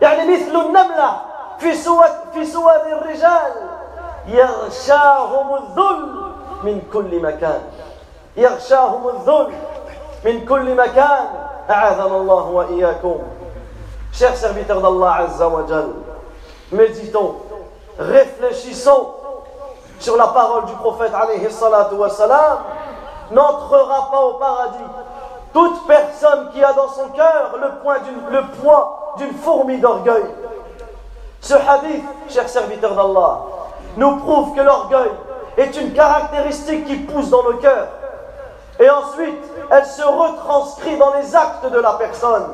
يعني 0.00 0.36
مثل 0.36 0.56
النملة 0.56 1.20
في 1.58 1.74
صور 1.74 2.06
في 2.32 2.46
صور 2.46 2.76
الرجال. 2.86 3.52
يغشاهم 4.26 5.54
الذل 5.54 6.32
من 6.62 6.82
كل 6.92 7.22
مكان. 7.22 7.60
يغشاهم 8.36 9.08
الذل 9.08 9.52
من 10.24 10.46
كل 10.46 10.74
مكان. 10.74 11.28
أعاذنا 11.70 12.16
الله 12.16 12.44
وإياكم. 12.44 13.18
Chers 14.10 14.36
serviteurs 14.36 14.80
d'Allah 14.80 15.28
عز 15.28 15.48
وجل, 15.48 15.90
méditons, 16.72 17.36
réfléchissons 17.98 19.14
sur 19.98 20.16
la 20.16 20.28
parole 20.28 20.66
du 20.66 20.74
prophète 20.74 21.12
alayhi 21.14 21.50
salatu 21.50 21.94
n'entrera 23.30 24.10
pas 24.10 24.20
au 24.22 24.34
paradis 24.34 24.84
toute 25.52 25.86
personne 25.86 26.50
qui 26.52 26.62
a 26.62 26.72
dans 26.72 26.88
son 26.88 27.08
cœur 27.08 27.56
le, 27.60 27.68
le 28.30 28.42
poids 28.60 29.14
d'une 29.16 29.34
fourmi 29.34 29.78
d'orgueil. 29.78 30.24
Ce 31.40 31.54
hadith, 31.54 32.04
chers 32.28 32.48
serviteurs 32.48 32.94
d'Allah, 32.94 33.38
nous 33.96 34.16
prouve 34.16 34.54
que 34.54 34.60
l'orgueil 34.60 35.10
est 35.56 35.76
une 35.80 35.92
caractéristique 35.92 36.86
qui 36.86 36.96
pousse 36.96 37.30
dans 37.30 37.42
nos 37.42 37.54
cœurs. 37.54 37.88
Et 38.78 38.88
ensuite, 38.88 39.42
elle 39.70 39.86
se 39.86 40.02
retranscrit 40.02 40.96
dans 40.96 41.12
les 41.14 41.34
actes 41.34 41.66
de 41.70 41.80
la 41.80 41.94
personne. 41.94 42.46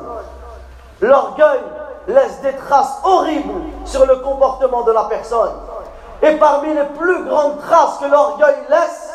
L'orgueil 1.01 1.59
laisse 2.07 2.41
des 2.41 2.55
traces 2.55 2.99
horribles 3.03 3.61
sur 3.85 4.05
le 4.05 4.15
comportement 4.17 4.83
de 4.83 4.91
la 4.91 5.03
personne. 5.03 5.51
Et 6.25 6.35
parmi 6.37 6.73
les 6.73 6.85
plus 6.97 7.23
grandes 7.25 7.59
traces 7.61 7.99
que 7.99 8.05
l'orgueil 8.05 8.55
laisse, 8.67 9.13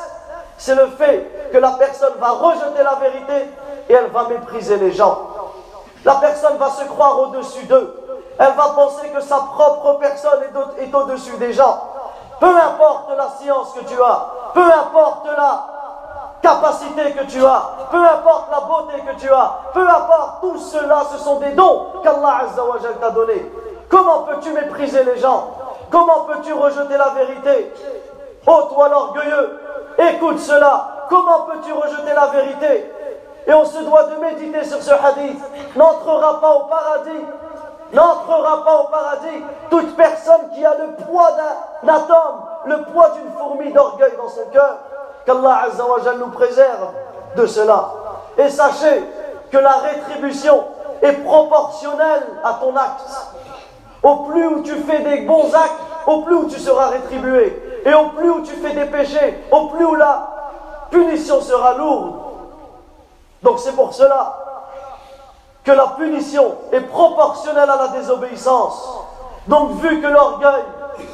c'est 0.57 0.77
le 0.77 0.87
fait 0.87 1.51
que 1.53 1.59
la 1.59 1.73
personne 1.73 2.12
va 2.20 2.31
rejeter 2.31 2.85
la 2.85 2.94
vérité 2.94 3.51
et 3.88 3.92
elle 3.92 4.11
va 4.11 4.29
mépriser 4.29 4.77
les 4.77 4.92
gens. 4.92 5.18
La 6.05 6.14
personne 6.14 6.57
va 6.57 6.70
se 6.70 6.85
croire 6.85 7.18
au-dessus 7.20 7.66
d'eux. 7.66 7.96
Elle 8.38 8.53
va 8.55 8.68
penser 8.77 9.09
que 9.09 9.20
sa 9.20 9.37
propre 9.37 9.99
personne 9.99 10.40
est 10.79 10.94
au-dessus 10.94 11.37
des 11.38 11.53
gens. 11.53 11.83
Peu 12.38 12.57
importe 12.57 13.11
la 13.16 13.29
science 13.40 13.73
que 13.73 13.85
tu 13.85 14.01
as, 14.01 14.27
peu 14.55 14.64
importe 14.64 15.27
la 15.37 15.66
capacité 16.40 17.12
que 17.12 17.25
tu 17.25 17.44
as, 17.44 17.62
peu 17.90 18.03
importe 18.03 18.51
la 18.51 18.61
beauté 18.61 19.03
que 19.07 19.20
tu 19.20 19.31
as, 19.31 19.59
peu 19.75 19.87
importe, 19.87 20.40
tout 20.40 20.59
cela, 20.59 21.03
ce 21.12 21.18
sont 21.18 21.37
des 21.40 21.51
dons 21.51 21.87
qu'Allah 22.03 22.44
Azzawajal 22.44 22.99
t'a 22.99 23.11
donnés. 23.11 23.53
Comment 23.90 24.20
peux-tu 24.20 24.53
mépriser 24.53 25.05
les 25.05 25.18
gens? 25.18 25.51
Comment 25.90 26.20
peux-tu 26.20 26.53
rejeter 26.53 26.96
la 26.96 27.09
vérité? 27.11 27.72
Oh 28.46 28.62
toi 28.72 28.88
l'orgueilleux, 28.88 29.61
écoute 29.98 30.38
cela. 30.38 31.07
Comment 31.09 31.42
peux-tu 31.42 31.72
rejeter 31.72 32.14
la 32.14 32.26
vérité? 32.26 32.92
Et 33.46 33.55
on 33.55 33.64
se 33.64 33.79
doit 33.83 34.05
de 34.05 34.16
méditer 34.16 34.64
sur 34.64 34.83
ce 34.83 34.92
hadith. 34.92 35.40
N'entrera 35.74 36.40
pas 36.40 36.55
au 36.55 36.64
paradis 36.64 37.24
n'entrera 37.92 38.64
pas 38.64 38.81
au 38.81 38.85
paradis 38.85 39.44
toute 39.68 39.96
personne 39.96 40.50
qui 40.55 40.64
a 40.64 40.74
le 40.74 41.05
poids 41.05 41.31
d'un 41.83 41.94
atome, 41.94 42.42
le 42.66 42.83
poids 42.85 43.11
d'une 43.11 43.33
fourmi 43.33 43.72
d'orgueil 43.72 44.12
dans 44.16 44.29
son 44.29 44.44
cœur. 44.53 44.76
Qu'Allah 45.26 45.62
Azzawajal 45.66 46.18
nous 46.18 46.31
préserve 46.31 46.88
de 47.37 47.46
cela. 47.46 47.90
Et 48.38 48.48
sachez 48.48 49.05
que 49.50 49.59
la 49.59 49.72
rétribution 49.72 50.64
est 51.03 51.12
proportionnelle 51.12 52.26
à 52.44 52.55
ton 52.55 52.74
acte. 52.76 53.03
Au 54.02 54.16
plus 54.16 54.46
où 54.46 54.62
tu 54.62 54.74
fais 54.74 55.00
des 55.00 55.22
bons 55.22 55.54
actes, 55.54 55.74
au 56.06 56.22
plus 56.22 56.34
où 56.34 56.48
tu 56.48 56.58
seras 56.58 56.88
rétribué. 56.88 57.80
Et 57.84 57.94
au 57.94 58.08
plus 58.08 58.30
où 58.30 58.42
tu 58.42 58.52
fais 58.52 58.72
des 58.72 58.86
péchés, 58.86 59.44
au 59.50 59.66
plus 59.68 59.84
où 59.84 59.94
la 59.94 60.28
punition 60.90 61.40
sera 61.40 61.74
lourde. 61.74 62.14
Donc 63.42 63.58
c'est 63.58 63.74
pour 63.74 63.94
cela 63.94 64.36
que 65.64 65.72
la 65.72 65.86
punition 65.98 66.54
est 66.72 66.80
proportionnelle 66.80 67.68
à 67.68 67.76
la 67.76 67.88
désobéissance. 67.88 68.88
Donc 69.46 69.72
vu 69.80 70.00
que 70.00 70.06
l'orgueil 70.06 70.62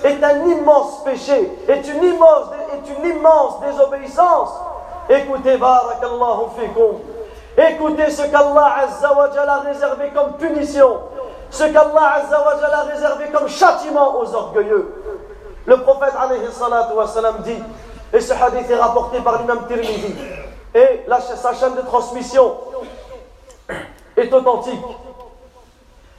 est 0.05 0.23
un 0.23 0.45
immense 0.47 1.05
péché, 1.05 1.53
est 1.69 1.87
une 1.89 2.05
immense, 2.05 3.61
désobéissance, 3.61 4.51
écoutez, 5.09 5.57
barakallahu 5.57 6.49
fikum, 6.59 6.99
écoutez 7.57 8.11
ce 8.11 8.23
qu'Allah 8.23 8.77
a 9.49 9.59
réservé 9.61 10.11
comme 10.15 10.33
punition, 10.35 10.99
ce 11.51 11.65
qu'Allah 11.65 12.23
a 12.73 12.83
réservé 12.83 13.27
comme 13.33 13.49
châtiment 13.49 14.19
aux 14.19 14.35
orgueilleux. 14.35 15.03
Le 15.67 15.77
prophète 15.79 16.15
alayhi 16.19 16.41
dit, 17.45 17.63
et 18.13 18.21
ce 18.21 18.33
hadith 18.33 18.71
est 18.71 18.79
rapporté 18.79 19.21
par 19.21 19.39
l'imam 19.41 19.67
Tirmidhi, 19.67 20.15
et 20.75 21.07
sa 21.21 21.55
chaîne 21.55 21.75
de 21.75 21.81
transmission 21.83 22.57
est 24.17 24.33
authentique. 24.33 24.85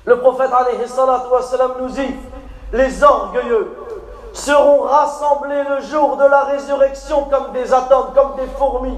Le 0.06 0.20
prophète 0.20 0.50
nous 1.80 1.90
dit 1.90 2.16
Les 2.72 3.04
orgueilleux 3.04 3.76
seront 4.34 4.82
rassemblés 4.82 5.64
le 5.64 5.82
jour 5.82 6.18
de 6.18 6.24
la 6.24 6.44
résurrection 6.44 7.26
comme 7.26 7.52
des 7.54 7.74
atomes, 7.74 8.14
comme 8.14 8.36
des 8.36 8.48
fourmis, 8.58 8.98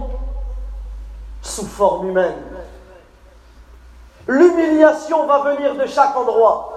sous 1.42 1.65
forme 1.65 2.10
humaine. 2.10 2.36
L'humiliation 4.30 5.26
va 5.26 5.39
venir 5.39 5.76
de 5.76 5.86
chaque 5.86 6.15
endroit, 6.15 6.70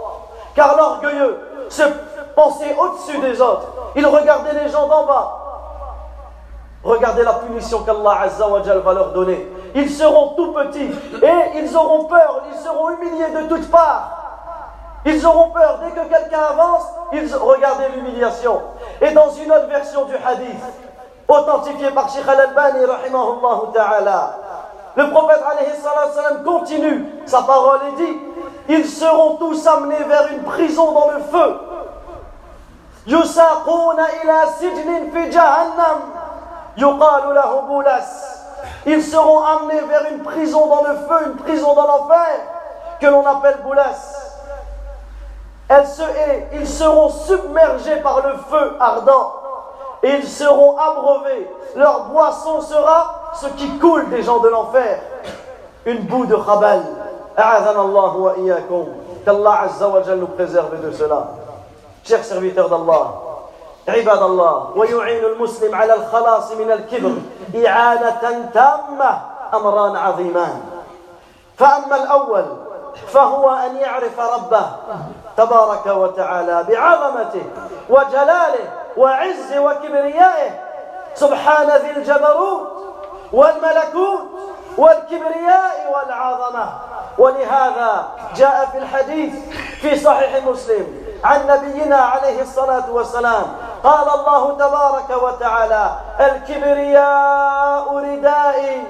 car 0.54 0.76
l'orgueilleux 0.76 1.38
se 1.68 1.82
pensait 2.34 2.74
au-dessus 2.76 3.18
des 3.18 3.40
autres. 3.40 3.68
Il 3.94 4.06
regardait 4.06 4.64
les 4.64 4.70
gens 4.70 4.88
d'en 4.88 5.04
bas. 5.04 5.38
Regardez 6.82 7.22
la 7.22 7.34
punition 7.34 7.84
qu'Allah 7.84 8.26
va 8.84 8.92
leur 8.92 9.12
donner 9.12 9.48
ils 9.74 9.90
seront 9.90 10.34
tout 10.34 10.52
petits 10.52 10.90
et 11.22 11.58
ils 11.58 11.76
auront 11.76 12.04
peur, 12.04 12.42
ils 12.52 12.58
seront 12.58 12.90
humiliés 12.90 13.30
de 13.30 13.48
toutes 13.48 13.70
parts. 13.70 14.18
Ils 15.04 15.24
auront 15.26 15.50
peur 15.50 15.80
dès 15.82 15.90
que 15.90 16.08
quelqu'un 16.08 16.42
avance, 16.50 16.84
ils 17.12 17.34
regardez 17.34 17.84
l'humiliation. 17.94 18.60
Et 19.00 19.10
dans 19.12 19.30
une 19.30 19.50
autre 19.50 19.66
version 19.66 20.04
du 20.04 20.14
hadith, 20.14 20.62
authentifiée 21.26 21.90
par 21.90 22.08
Sheikh 22.08 22.28
Al-Albani, 22.28 22.84
ta'ala, 23.74 24.34
le 24.96 25.10
prophète 25.10 25.42
continue 26.44 27.06
sa 27.26 27.42
parole 27.42 27.80
et 27.88 27.92
dit 28.02 28.18
Ils 28.68 28.86
seront 28.86 29.36
tous 29.36 29.66
amenés 29.66 30.04
vers 30.04 30.28
une 30.32 30.42
prison 30.42 30.92
dans 30.92 31.10
le 31.10 31.18
feu. 31.20 31.60
Ils 38.86 39.02
seront 39.02 39.44
amenés 39.44 39.80
vers 39.80 40.12
une 40.12 40.22
prison 40.22 40.66
dans 40.66 40.82
le 40.82 40.94
feu, 40.94 41.26
une 41.26 41.36
prison 41.36 41.74
dans 41.74 41.86
l'enfer, 41.86 42.28
que 43.00 43.06
l'on 43.06 43.26
appelle 43.26 43.58
Boulas. 43.62 44.18
Elle 45.68 45.86
se 45.86 46.02
ils 46.52 46.68
seront 46.68 47.08
submergés 47.08 47.96
par 48.02 48.20
le 48.26 48.34
feu 48.50 48.76
ardent 48.78 49.32
et 50.02 50.16
ils 50.16 50.28
seront 50.28 50.76
abreuvés. 50.76 51.50
Leur 51.76 52.04
boisson 52.06 52.60
sera 52.60 53.21
ce 53.34 53.46
qui 53.48 53.78
coule 53.78 54.08
des 54.10 54.22
gens 54.22 54.38
de 54.38 54.48
l'enfer, 54.48 55.00
une 55.86 56.00
boue 56.00 56.26
de 56.26 56.36
khabal. 56.36 56.82
Qu'Allah 59.24 59.60
Azza 59.62 59.88
wa 59.88 60.00
nous 60.16 60.26
préserve 60.26 60.80
de 60.84 60.90
cela. 60.92 61.28
Chers 62.04 62.24
serviteurs 62.24 62.68
d'Allah, 62.68 63.22
عباد 63.88 64.22
الله 64.22 64.70
ويعين 64.76 65.24
المسلم 65.24 65.74
على 65.74 65.94
الخلاص 65.94 66.52
من 66.52 66.70
الكبر 66.70 67.12
إعانة 67.66 68.50
تامة 68.54 69.20
أمران 69.54 69.96
عظيمان 69.96 70.60
فأما 71.58 71.96
الأول 71.96 72.44
فهو 73.08 73.50
أن 73.50 73.76
يعرف 73.76 74.20
ربه 74.20 74.66
تبارك 75.36 75.86
وتعالى 75.86 76.64
بعظمته 76.68 77.42
وجلاله 77.90 78.72
وعز 78.96 79.56
وكبريائه 79.56 80.50
سبحان 81.14 81.66
ذي 81.70 81.90
الجبروت 81.96 82.81
والملكوت 83.32 84.28
والكبرياء 84.78 85.92
والعظمة. 85.94 86.72
ولهذا 87.18 88.08
جاء 88.36 88.68
في 88.72 88.78
الحديث 88.78 89.34
في 89.80 89.96
صحيح 89.96 90.44
مسلم 90.44 90.86
عن 91.24 91.46
نبينا 91.46 91.96
عليه 91.96 92.42
الصلاة 92.42 92.90
والسلام 92.90 93.44
قال 93.84 94.20
الله 94.20 94.52
تبارك 94.56 95.22
وتعالى 95.22 95.90
الكبرياء 96.20 97.96
ردائي 97.96 98.84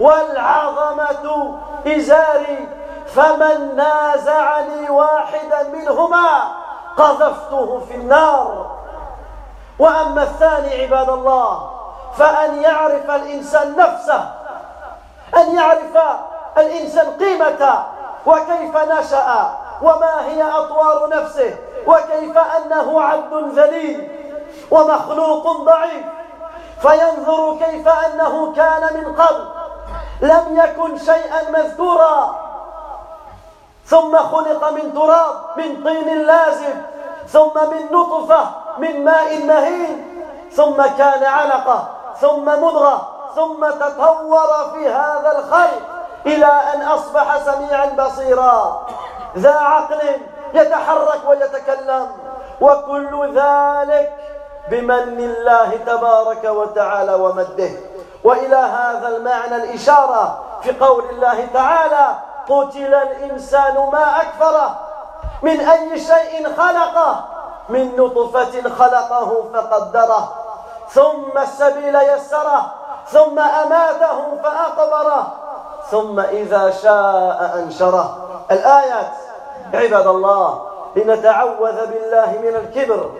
والعظمة 0.00 1.54
إزاري 1.86 2.68
فمن 3.06 3.76
نازعني 3.76 4.90
واحدا 4.90 5.68
منهما 5.72 6.42
قذفته 6.96 7.80
في 7.88 7.94
النار. 7.94 8.76
وأما 9.78 10.22
الثاني 10.22 10.82
عباد 10.82 11.08
الله 11.08 11.70
فأن 12.16 12.62
يعرف 12.62 13.10
الإنسان 13.10 13.76
نفسه 13.76 14.30
أن 15.36 15.54
يعرف 15.54 15.98
الإنسان 16.58 17.06
قيمته 17.20 17.82
وكيف 18.26 18.76
نشأ 18.76 19.50
وما 19.82 20.26
هي 20.26 20.42
أطوار 20.42 21.08
نفسه 21.08 21.54
وكيف 21.86 22.38
أنه 22.38 23.02
عبد 23.02 23.58
ذليل 23.58 24.08
ومخلوق 24.70 25.56
ضعيف. 25.64 26.06
فينظر 26.82 27.56
كيف 27.56 27.88
أنه 27.88 28.52
كان 28.56 28.82
من 28.94 29.16
قبل 29.16 29.48
لم 30.22 30.44
يكن 30.56 30.98
شيئا 30.98 31.50
مذكورا. 31.50 32.36
ثم 33.86 34.18
خلق 34.18 34.70
من 34.70 34.94
تراب 34.94 35.34
من 35.56 35.84
طين 35.84 36.22
لازم 36.22 36.74
ثم 37.28 37.70
من 37.70 37.92
نطفة 37.92 38.50
من 38.78 39.04
ماء 39.04 39.44
مهين 39.44 40.24
ثم 40.52 40.82
كان 40.82 41.24
علقة. 41.24 41.88
ثم 42.20 42.44
مضغة 42.44 43.08
ثم 43.34 43.70
تطور 43.70 44.70
في 44.72 44.88
هذا 44.88 45.38
الخلق 45.38 45.82
إلى 46.26 46.46
أن 46.46 46.82
أصبح 46.82 47.38
سميعا 47.38 47.86
بصيرا. 47.86 48.86
ذا 49.36 49.54
عقل 49.54 50.00
يتحرك 50.54 51.20
ويتكلم 51.28 52.08
وكل 52.60 53.38
ذلك 53.38 54.12
بمن 54.70 55.18
الله 55.20 55.76
تبارك 55.86 56.44
وتعالى 56.44 57.14
ومده. 57.14 57.70
وإلى 58.24 58.56
هذا 58.56 59.08
المعنى 59.08 59.56
الإشارة 59.56 60.38
في 60.62 60.72
قول 60.72 61.04
الله 61.10 61.46
تعالى 61.54 62.16
قتل 62.48 62.94
الإنسان 62.94 63.88
ما 63.92 64.22
أكفره 64.22 64.78
من 65.42 65.60
أي 65.60 66.00
شيء 66.00 66.56
خلقه 66.56 67.24
من 67.68 67.96
نطفة 67.96 68.68
خلقه 68.78 69.44
فقدره. 69.54 70.41
ثم 70.94 71.38
السبيل 71.38 71.96
يسره 71.96 72.74
ثم 73.06 73.38
أماته 73.38 74.36
فأقبره 74.42 75.26
ثم 75.90 76.20
إذا 76.20 76.70
شاء 76.70 77.52
أنشره. 77.58 78.18
الآيات 78.50 79.12
عباد 79.74 80.06
الله 80.06 80.62
لنتعوذ 80.96 81.86
بالله 81.86 82.38
من 82.42 82.56
الكبر 82.56 83.10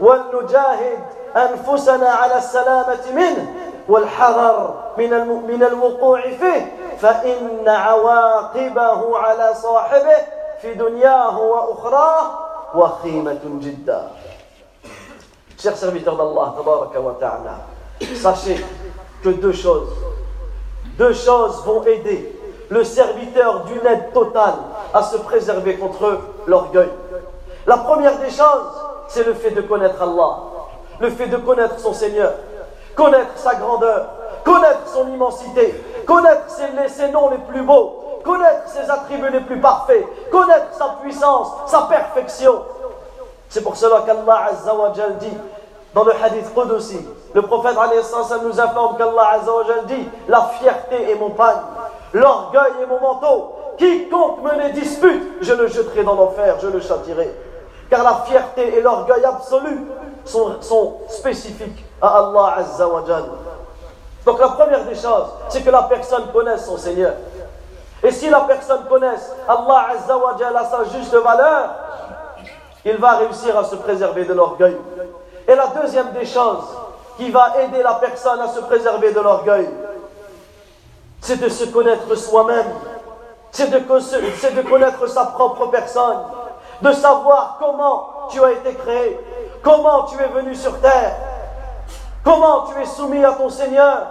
ولنجاهد 0.00 0.98
أنفسنا 1.36 2.08
على 2.10 2.38
السلامة 2.38 3.04
منه 3.12 3.54
والحذر 3.88 4.74
من 4.98 5.10
من 5.46 5.62
الوقوع 5.62 6.20
فيه. 6.20 6.76
فإن 6.98 7.68
عواقبه 7.68 9.18
على 9.18 9.54
صاحبه 9.54 10.16
في 10.62 10.74
دنياه 10.74 11.40
وأخراه 11.40 12.22
وخيمة 12.74 13.40
جدا 13.44 14.08
Chers 15.60 15.76
serviteurs 15.76 16.16
d'Allah, 16.16 16.54
sachez 18.16 18.64
que 19.22 19.28
deux 19.28 19.52
choses. 19.52 19.90
Deux 20.96 21.12
choses 21.12 21.62
vont 21.66 21.82
aider 21.84 22.34
le 22.70 22.82
serviteur 22.82 23.64
d'une 23.64 23.86
aide 23.86 24.10
totale 24.14 24.54
à 24.94 25.02
se 25.02 25.18
préserver 25.18 25.76
contre 25.76 26.18
l'orgueil. 26.46 26.88
La 27.66 27.76
première 27.76 28.18
des 28.20 28.30
choses, 28.30 28.72
c'est 29.08 29.26
le 29.26 29.34
fait 29.34 29.50
de 29.50 29.60
connaître 29.60 30.00
Allah, 30.00 30.38
le 30.98 31.10
fait 31.10 31.26
de 31.26 31.36
connaître 31.36 31.78
son 31.78 31.92
Seigneur, 31.92 32.32
connaître 32.94 33.36
sa 33.36 33.56
grandeur, 33.56 34.06
connaître 34.42 34.88
son 34.94 35.08
immensité, 35.08 35.74
connaître 36.06 36.48
ses, 36.48 37.08
noms 37.10 37.28
les 37.28 37.38
plus 37.38 37.62
beaux, 37.62 38.20
connaître 38.24 38.66
ses 38.66 38.90
attributs 38.90 39.30
les 39.30 39.40
plus 39.40 39.60
parfaits, 39.60 40.06
connaître 40.30 40.72
sa 40.72 40.96
puissance, 41.02 41.48
sa 41.66 41.82
perfection. 41.82 42.62
C'est 43.50 43.62
pour 43.62 43.76
cela 43.76 44.02
qu'Allah 44.06 44.46
Azza 44.50 44.74
wa 44.74 44.90
dit 44.90 45.36
dans 45.92 46.04
le 46.04 46.12
hadith 46.14 46.54
Qudsi, 46.54 47.04
le 47.34 47.42
prophète 47.42 47.76
nous 48.42 48.60
informe 48.60 48.96
qu'Allah 48.96 49.30
Azza 49.34 49.52
wa 49.52 49.64
dit 49.86 50.08
La 50.28 50.42
fierté 50.58 51.10
est 51.10 51.16
mon 51.16 51.30
pagne, 51.30 51.58
l'orgueil 52.12 52.72
est 52.82 52.86
mon 52.86 53.00
manteau. 53.00 53.56
Quiconque 53.76 54.42
me 54.42 54.62
les 54.62 54.72
dispute, 54.72 55.38
je 55.40 55.52
le 55.52 55.66
jeterai 55.66 56.04
dans 56.04 56.14
l'enfer, 56.14 56.56
je 56.62 56.68
le 56.68 56.80
châtirai. 56.80 57.34
Car 57.90 58.04
la 58.04 58.22
fierté 58.24 58.78
et 58.78 58.80
l'orgueil 58.80 59.24
absolu 59.24 59.86
sont, 60.24 60.96
spécifiques 61.08 61.84
à 62.00 62.18
Allah 62.18 62.54
Azza 62.58 62.86
wa 62.86 63.02
donc 64.26 64.38
la 64.38 64.48
première 64.48 64.84
des 64.84 64.94
choses, 64.94 65.28
c'est 65.48 65.62
que 65.62 65.70
la 65.70 65.82
personne 65.84 66.24
connaisse 66.32 66.66
son 66.66 66.76
Seigneur. 66.76 67.14
Et 68.02 68.10
si 68.10 68.28
la 68.28 68.40
personne 68.40 68.84
connaisse 68.88 69.32
Allah 69.48 69.88
Azza 69.92 70.16
wa 70.16 70.34
à 70.34 70.64
sa 70.64 70.84
juste 70.84 71.14
valeur, 71.14 71.70
il 72.84 72.96
va 72.96 73.18
réussir 73.18 73.58
à 73.58 73.64
se 73.64 73.76
préserver 73.76 74.24
de 74.24 74.32
l'orgueil. 74.32 74.76
Et 75.46 75.54
la 75.54 75.68
deuxième 75.68 76.12
des 76.12 76.26
choses 76.26 76.64
qui 77.16 77.30
va 77.30 77.54
aider 77.62 77.82
la 77.82 77.94
personne 77.94 78.40
à 78.40 78.48
se 78.48 78.60
préserver 78.60 79.12
de 79.12 79.20
l'orgueil, 79.20 79.68
c'est 81.20 81.40
de 81.40 81.48
se 81.48 81.64
connaître 81.64 82.14
soi-même, 82.14 82.66
c'est 83.50 83.68
de, 83.68 84.62
connaître 84.62 85.06
sa 85.08 85.26
propre 85.26 85.66
personne, 85.66 86.18
de 86.80 86.92
savoir 86.92 87.56
comment 87.58 88.28
tu 88.30 88.42
as 88.42 88.52
été 88.52 88.74
créé, 88.74 89.20
comment 89.62 90.04
tu 90.04 90.16
es 90.22 90.28
venu 90.28 90.54
sur 90.54 90.78
terre, 90.80 91.16
Comment 92.22 92.66
tu 92.66 92.80
es 92.80 92.84
soumis 92.84 93.24
à 93.24 93.32
ton 93.32 93.48
Seigneur. 93.48 94.06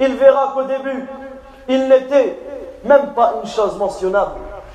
Il 0.00 0.16
verra 0.16 0.52
qu'au 0.54 0.64
début, 0.64 1.06
il 1.68 1.88
n'était 1.88 2.38
même 2.84 3.12
pas 3.14 3.34
une 3.42 3.48
chose 3.48 3.76
mentionnable. 3.76 4.32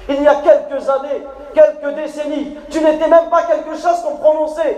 Il 0.08 0.22
y 0.22 0.28
a 0.28 0.36
quelques 0.36 0.88
années, 0.90 1.24
quelques 1.54 1.96
décennies, 1.96 2.58
tu 2.70 2.82
n'étais 2.82 3.08
même 3.08 3.30
pas 3.30 3.44
quelque 3.44 3.76
chose 3.76 4.02
qu'on 4.04 4.18
prononçait. 4.18 4.78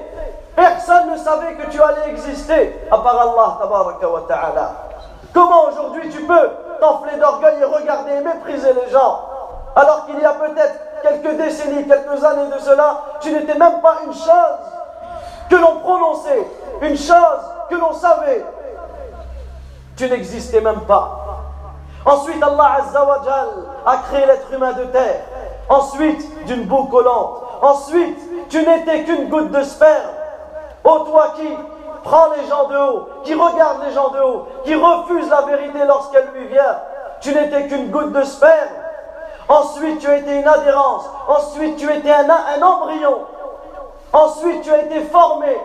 Personne 0.55 1.12
ne 1.12 1.17
savait 1.17 1.53
que 1.55 1.69
tu 1.69 1.81
allais 1.81 2.10
exister, 2.10 2.75
à 2.91 2.97
part 2.97 3.19
Allah 3.21 4.07
wa 4.07 4.25
ta'ala. 4.27 4.71
Comment 5.34 5.65
aujourd'hui 5.69 6.10
tu 6.10 6.21
peux 6.23 6.49
t'enfler 6.79 7.17
d'orgueil 7.17 7.62
et 7.62 7.63
regarder 7.63 8.12
et 8.12 8.21
mépriser 8.21 8.73
les 8.73 8.91
gens 8.91 9.21
alors 9.75 10.05
qu'il 10.05 10.19
y 10.19 10.25
a 10.25 10.34
peut-être 10.34 10.79
quelques 11.01 11.38
décennies, 11.38 11.88
quelques 11.88 12.23
années 12.23 12.53
de 12.53 12.60
cela, 12.60 13.01
tu 13.21 13.31
n'étais 13.31 13.55
même 13.55 13.81
pas 13.81 13.97
une 14.05 14.13
chose 14.13 14.60
que 15.49 15.55
l'on 15.55 15.79
prononçait, 15.79 16.47
une 16.81 16.97
chose 16.97 17.39
que 17.69 17.75
l'on 17.75 17.93
savait, 17.93 18.45
tu 19.95 20.10
n'existais 20.10 20.62
même 20.62 20.81
pas. 20.81 21.17
Ensuite, 22.05 22.41
Allah 22.41 22.77
Azzawajal 22.79 23.49
a 23.86 23.97
créé 24.10 24.25
l'être 24.25 24.51
humain 24.51 24.73
de 24.73 24.86
terre. 24.86 25.21
Ensuite, 25.71 26.45
d'une 26.45 26.65
boue 26.65 26.84
collante. 26.84 27.43
Ensuite, 27.62 28.19
tu 28.49 28.57
n'étais 28.57 29.05
qu'une 29.05 29.29
goutte 29.29 29.51
de 29.51 29.63
sperme. 29.63 30.12
Ô 30.84 30.99
toi 30.99 31.34
qui 31.38 31.47
prends 32.03 32.27
les 32.36 32.45
gens 32.49 32.67
de 32.67 32.77
haut, 32.77 33.07
qui 33.23 33.34
regarde 33.34 33.77
les 33.88 33.93
gens 33.93 34.10
de 34.10 34.19
haut, 34.19 34.47
qui 34.65 34.75
refuse 34.75 35.29
la 35.29 35.43
vérité 35.43 35.79
lorsqu'elle 35.88 36.27
lui 36.36 36.47
vient, 36.47 36.77
tu 37.21 37.34
n'étais 37.34 37.67
qu'une 37.67 37.89
goutte 37.89 38.12
de 38.12 38.21
sperme. 38.23 38.75
Ensuite, 39.47 39.99
tu 39.99 40.07
as 40.10 40.17
été 40.17 40.41
une 40.41 40.47
adhérence. 40.47 41.10
Ensuite, 41.29 41.77
tu 41.77 41.89
étais 41.89 42.12
un, 42.12 42.29
un 42.29 42.62
embryon. 42.62 43.19
Ensuite, 44.12 44.63
tu 44.63 44.71
as 44.71 44.79
été 44.79 45.05
formé. 45.05 45.57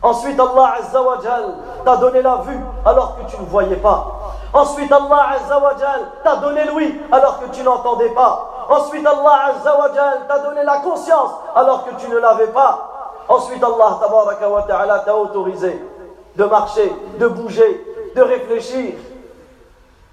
Ensuite, 0.00 0.38
Allah 0.38 0.74
Azzawajal 0.78 1.54
t'a 1.84 1.96
donné 1.96 2.22
la 2.22 2.36
vue 2.36 2.60
alors 2.86 3.16
que 3.16 3.28
tu 3.28 3.40
ne 3.40 3.46
voyais 3.46 3.76
pas. 3.76 4.23
Ensuite, 4.54 4.92
Allah 4.92 5.30
Azzawajal 5.34 6.00
t'a 6.22 6.36
donné 6.36 6.64
l'ouïe 6.64 7.00
alors 7.10 7.40
que 7.40 7.46
tu 7.46 7.64
n'entendais 7.64 8.10
pas. 8.10 8.66
Ensuite, 8.70 9.04
Allah 9.04 9.56
Azzawajal 9.56 10.28
t'a 10.28 10.38
donné 10.38 10.62
la 10.62 10.78
conscience 10.78 11.32
alors 11.56 11.84
que 11.84 11.94
tu 11.96 12.08
ne 12.08 12.18
l'avais 12.18 12.46
pas. 12.46 12.88
Ensuite, 13.28 13.62
Allah 13.64 13.98
Ta'ala 14.68 14.98
t'a 15.00 15.16
autorisé 15.16 15.84
de 16.36 16.44
marcher, 16.44 16.92
de 17.18 17.26
bouger, 17.26 18.12
de 18.14 18.22
réfléchir, 18.22 18.94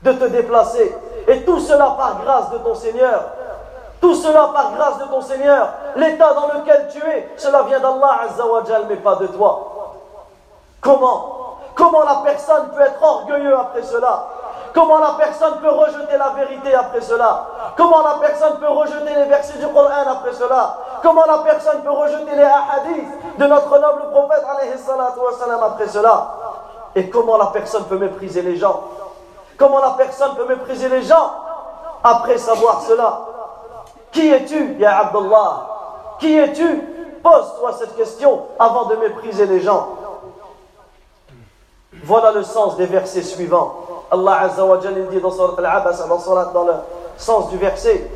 de 0.01 0.11
te 0.11 0.25
déplacer. 0.25 0.95
Et 1.27 1.43
tout 1.43 1.59
cela 1.59 1.95
par 1.95 2.21
grâce 2.23 2.49
de 2.49 2.57
ton 2.57 2.73
Seigneur. 2.73 3.21
Tout 4.01 4.15
cela 4.15 4.49
par 4.55 4.71
grâce 4.75 4.97
de 4.97 5.03
ton 5.03 5.21
Seigneur. 5.21 5.69
L'état 5.95 6.33
dans 6.33 6.47
lequel 6.47 6.87
tu 6.91 6.97
es, 6.97 7.29
cela 7.37 7.61
vient 7.63 7.79
d'Allah 7.79 8.21
Azzawajal, 8.27 8.85
mais 8.89 8.95
pas 8.95 9.17
de 9.17 9.27
toi. 9.27 9.93
Comment 10.81 11.40
Comment 11.75 12.03
la 12.03 12.21
personne 12.23 12.69
peut 12.75 12.81
être 12.81 13.01
orgueilleuse 13.01 13.57
après 13.59 13.83
cela? 13.83 14.25
Comment 14.73 14.99
la 14.99 15.15
personne 15.17 15.59
peut 15.61 15.69
rejeter 15.69 16.17
la 16.17 16.29
vérité 16.29 16.73
après 16.73 17.01
cela? 17.01 17.45
Comment 17.75 18.03
la 18.03 18.15
personne 18.25 18.57
peut 18.59 18.69
rejeter 18.69 19.15
les 19.15 19.25
versets 19.25 19.57
du 19.57 19.67
Coran 19.67 19.89
après 20.09 20.33
cela? 20.33 20.77
Comment 21.01 21.25
la 21.25 21.39
personne 21.39 21.81
peut 21.81 21.91
rejeter 21.91 22.35
les 22.35 22.43
hadiths 22.43 23.37
de 23.37 23.45
notre 23.45 23.79
noble 23.79 24.03
prophète 24.11 24.43
après 25.61 25.87
cela? 25.87 26.35
Et 26.95 27.09
comment 27.09 27.37
la 27.37 27.47
personne 27.47 27.85
peut 27.85 27.97
mépriser 27.97 28.41
les 28.41 28.55
gens? 28.57 28.81
Comment 29.57 29.79
la 29.79 29.91
personne 29.91 30.35
peut 30.35 30.47
mépriser 30.47 30.89
les 30.89 31.01
gens 31.01 31.31
après 32.03 32.37
savoir 32.37 32.81
cela? 32.81 33.19
Qui 34.11 34.29
es-tu, 34.29 34.77
Ya 34.79 34.99
Abdullah 34.99 35.67
Qui 36.19 36.37
es-tu? 36.37 36.87
Pose-toi 37.23 37.71
cette 37.73 37.95
question 37.95 38.45
avant 38.57 38.85
de 38.85 38.95
mépriser 38.95 39.45
les 39.45 39.61
gens. 39.61 39.87
Voilà 42.03 42.31
le 42.31 42.43
sens 42.43 42.77
des 42.77 42.85
versets 42.85 43.21
suivants. 43.21 43.75
Allah 44.11 44.41
Azza 44.41 44.65
wa 44.65 44.77
dit 44.77 45.21
dans 45.21 45.55
Al-Abasa, 45.57 46.05
dans, 46.53 46.63
le 46.65 46.73
sens 47.17 47.49
du 47.49 47.57
verset 47.57 48.09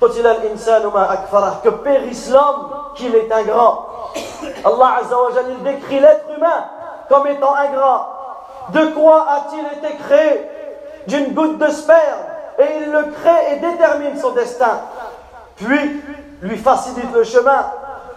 que 0.00 1.68
périsse 1.70 2.30
l'homme 2.30 2.70
qu'il 2.94 3.14
est 3.16 3.32
ingrat. 3.32 3.86
Allah 4.64 4.98
Azza 5.00 5.16
wa 5.16 5.30
décrit 5.64 6.00
l'être 6.00 6.26
humain 6.36 6.64
comme 7.08 7.26
étant 7.26 7.54
ingrat. 7.54 8.14
De 8.70 8.86
quoi 8.88 9.26
a-t-il 9.28 9.78
été 9.78 9.96
créé? 9.96 10.48
D'une 11.06 11.34
goutte 11.34 11.58
de 11.58 11.68
sperme. 11.68 12.20
Et 12.58 12.82
il 12.82 12.92
le 12.92 13.04
crée 13.12 13.54
et 13.54 13.60
détermine 13.60 14.18
son 14.18 14.32
destin. 14.32 14.80
Puis 15.56 16.02
lui 16.42 16.58
facilite 16.58 17.12
le 17.14 17.24
chemin. 17.24 17.66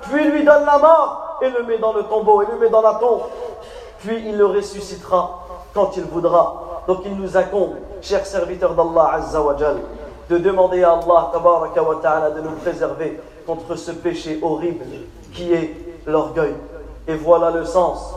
Puis 0.01 0.23
lui 0.25 0.43
donne 0.43 0.65
la 0.65 0.77
mort 0.77 1.37
et 1.41 1.49
le 1.49 1.63
met 1.63 1.77
dans 1.77 1.93
le 1.93 2.03
tombeau 2.03 2.41
et 2.41 2.45
le 2.51 2.57
met 2.57 2.69
dans 2.69 2.81
la 2.81 2.95
tombe 2.95 3.21
puis 4.03 4.21
il 4.27 4.37
le 4.37 4.45
ressuscitera 4.45 5.47
quand 5.73 5.95
il 5.97 6.03
voudra. 6.03 6.83
Donc 6.87 7.01
il 7.05 7.15
nous 7.15 7.37
incombe, 7.37 7.75
chers 8.01 8.25
serviteurs 8.25 8.73
d'Allah 8.73 9.13
Azza 9.13 9.41
wa 9.41 9.55
de 10.29 10.37
demander 10.37 10.83
à 10.83 10.93
Allah 10.93 11.31
wa 11.33 11.99
ta'ala 12.01 12.31
de 12.31 12.41
nous 12.41 12.55
préserver 12.63 13.19
contre 13.45 13.75
ce 13.75 13.91
péché 13.91 14.39
horrible 14.41 14.85
qui 15.33 15.53
est 15.53 15.75
l'orgueil. 16.07 16.53
Et 17.07 17.15
voilà 17.15 17.51
le 17.51 17.65
sens. 17.65 18.13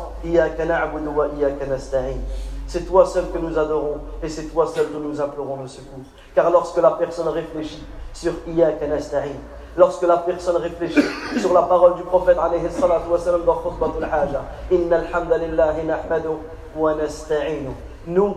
C'est 2.67 2.87
toi 2.87 3.07
seul 3.07 3.25
que 3.31 3.39
nous 3.39 3.59
adorons 3.59 3.99
et 4.23 4.29
c'est 4.29 4.45
toi 4.45 4.67
seul 4.67 4.87
que 4.87 4.97
nous 4.97 5.21
implorons 5.21 5.61
le 5.63 5.69
secours. 5.69 6.05
Car 6.35 6.51
lorsque 6.51 6.79
la 6.79 6.93
personne 6.93 7.29
réfléchit 7.29 7.85
sur 8.13 8.33
Iyaka 8.47 8.87
nasta'in, 8.87 9.37
lorsque 9.77 10.03
la 10.03 10.19
personne 10.19 10.57
réfléchit 10.57 11.01
sur 11.39 11.53
la 11.53 11.63
parole 11.63 11.95
du 11.97 12.03
prophète 12.03 12.39
alayhi 12.39 12.69
salatu 12.71 13.09
wa 13.09 13.19
dans 13.19 13.55
khutbatul 13.55 14.05
haja 14.05 14.43
inna 14.71 14.99
alhamdulillahi 14.99 15.85
nahmadu 15.87 16.29
wa 16.77 16.95
nasta'inu. 16.95 17.71
Nous 18.07 18.37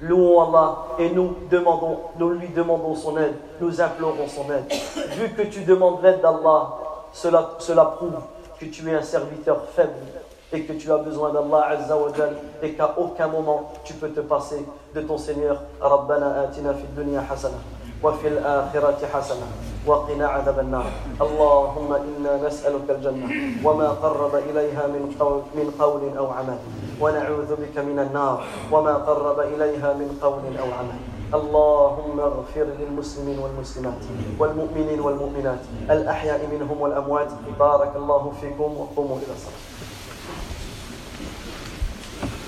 louons 0.00 0.40
Allah 0.48 0.76
et 0.98 1.10
nous 1.10 1.36
demandons 1.50 1.98
nous 2.18 2.30
lui 2.30 2.48
demandons 2.48 2.94
son 2.94 3.18
aide 3.18 3.34
nous 3.60 3.80
implorons 3.80 4.28
son 4.28 4.44
aide. 4.52 4.70
Vu 5.16 5.30
que 5.34 5.42
tu 5.42 5.64
demandes 5.64 6.02
l'aide 6.02 6.20
d'Allah 6.20 6.70
cela 7.12 7.84
prouve 7.96 8.20
que 8.60 8.66
tu 8.66 8.88
es 8.88 8.94
un 8.94 9.02
serviteur 9.02 9.64
faible 9.74 9.92
et 10.51 10.61
que 10.61 10.73
tu 10.73 10.91
as 10.91 10.97
besoin 10.97 11.31
d'Allah 11.33 11.67
Azza 11.69 11.95
wa 11.97 12.11
Jal 12.15 12.35
et 12.61 12.73
qu'à 12.73 12.93
aucun 12.97 13.27
moment 13.27 13.71
tu 13.83 13.93
peux 13.93 14.09
te 14.09 14.19
passer 14.21 14.65
de 14.93 15.01
ton 15.01 15.17
Seigneur 15.17 15.61
Rabbana 15.81 16.41
atina 16.41 16.73
fid 16.73 16.93
dunya 16.95 17.21
hasana 17.21 17.57
وفي 18.03 18.27
الآخرة 18.27 18.99
حسنة 19.13 19.47
وقنا 19.87 20.27
عذاب 20.27 20.59
النار 20.59 20.85
اللهم 21.21 21.93
إنا 21.93 22.47
نسألك 22.47 22.89
الجنة 22.89 23.27
وما 23.63 23.89
قرب 23.89 24.35
إليها 24.35 24.87
من 24.87 25.15
قول, 25.19 25.41
من 25.55 25.71
قول 25.79 26.17
أو 26.17 26.27
عمل 26.27 26.57
ونعوذ 27.01 27.55
بك 27.55 27.77
من 27.77 27.99
النار 27.99 28.43
وما 28.71 28.93
قرب 28.93 29.39
إليها 29.39 29.93
من 29.93 30.19
قول 30.21 30.43
أو 30.59 30.67
عمل 30.79 30.99
اللهم 31.33 32.19
اغفر 32.19 32.67
للمسلمين 32.79 33.39
والمسلمات 33.39 34.01
والمؤمنين 34.39 34.99
والمؤمنات 34.99 35.59
الأحياء 35.89 36.47
منهم 36.51 36.81
والأموات 36.81 37.31
بارك 37.59 37.91
الله 37.95 38.31
فيكم 38.41 38.69
وقوموا 38.79 39.17
إلى 39.17 39.33
الصلاة 39.33 39.86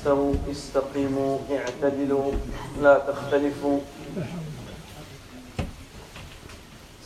استووا 0.00 0.34
استقيموا 0.50 1.38
اعتدلوا 1.50 2.32
لا 2.82 2.98
تختلفوا. 2.98 3.80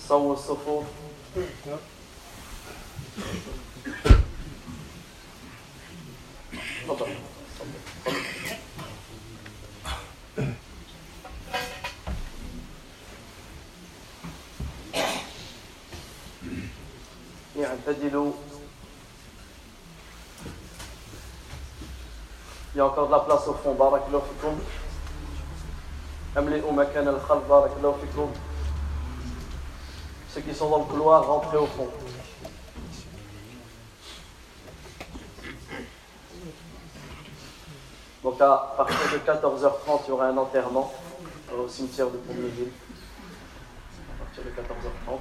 صووا 0.09 0.33
الصفوف. 0.33 0.85
تفضل. 6.87 7.09
يعتدلوا 17.57 18.33
Il 22.75 22.79
y 22.79 22.81
a 22.81 22.87
encore 22.87 23.07
de 23.07 23.13
la 23.13 23.21
place 23.21 23.47
au 23.47 23.55
fond. 23.55 23.75
Barakallahu 23.75 24.23
fikoum. 24.35 24.59
Amli'u 26.35 26.73
makan 26.73 27.15
fikoum. 28.01 28.31
Ceux 30.29 30.41
qui 30.41 30.53
sont 30.53 30.69
dans 30.69 30.79
le 30.79 30.85
couloir, 30.85 31.25
rentrez 31.25 31.57
au 31.57 31.67
fond. 31.67 31.89
Donc 38.25 38.41
à 38.41 38.75
partir 38.77 38.97
de 39.13 39.19
14h30, 39.19 40.01
il 40.07 40.09
y 40.09 40.13
aura 40.13 40.27
un 40.27 40.37
enterrement 40.37 40.93
au 41.57 41.69
cimetière 41.69 42.11
de 42.11 42.17
Pont-Ville. 42.17 42.73
À 44.11 44.25
partir 44.25 44.43
de 44.43 44.51
14h30. 44.51 45.21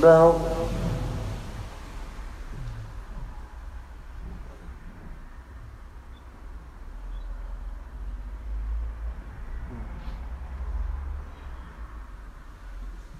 أكبر 0.00 0.40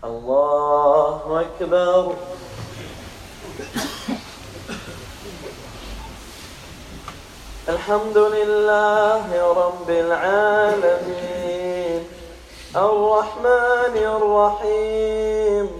الله 0.04 1.40
أكبر. 1.40 2.14
الحمد 7.68 8.18
لله 8.18 9.52
رب 9.52 9.90
العالمين. 9.90 11.20
الرحمن 12.76 13.96
الرحيم. 14.16 15.79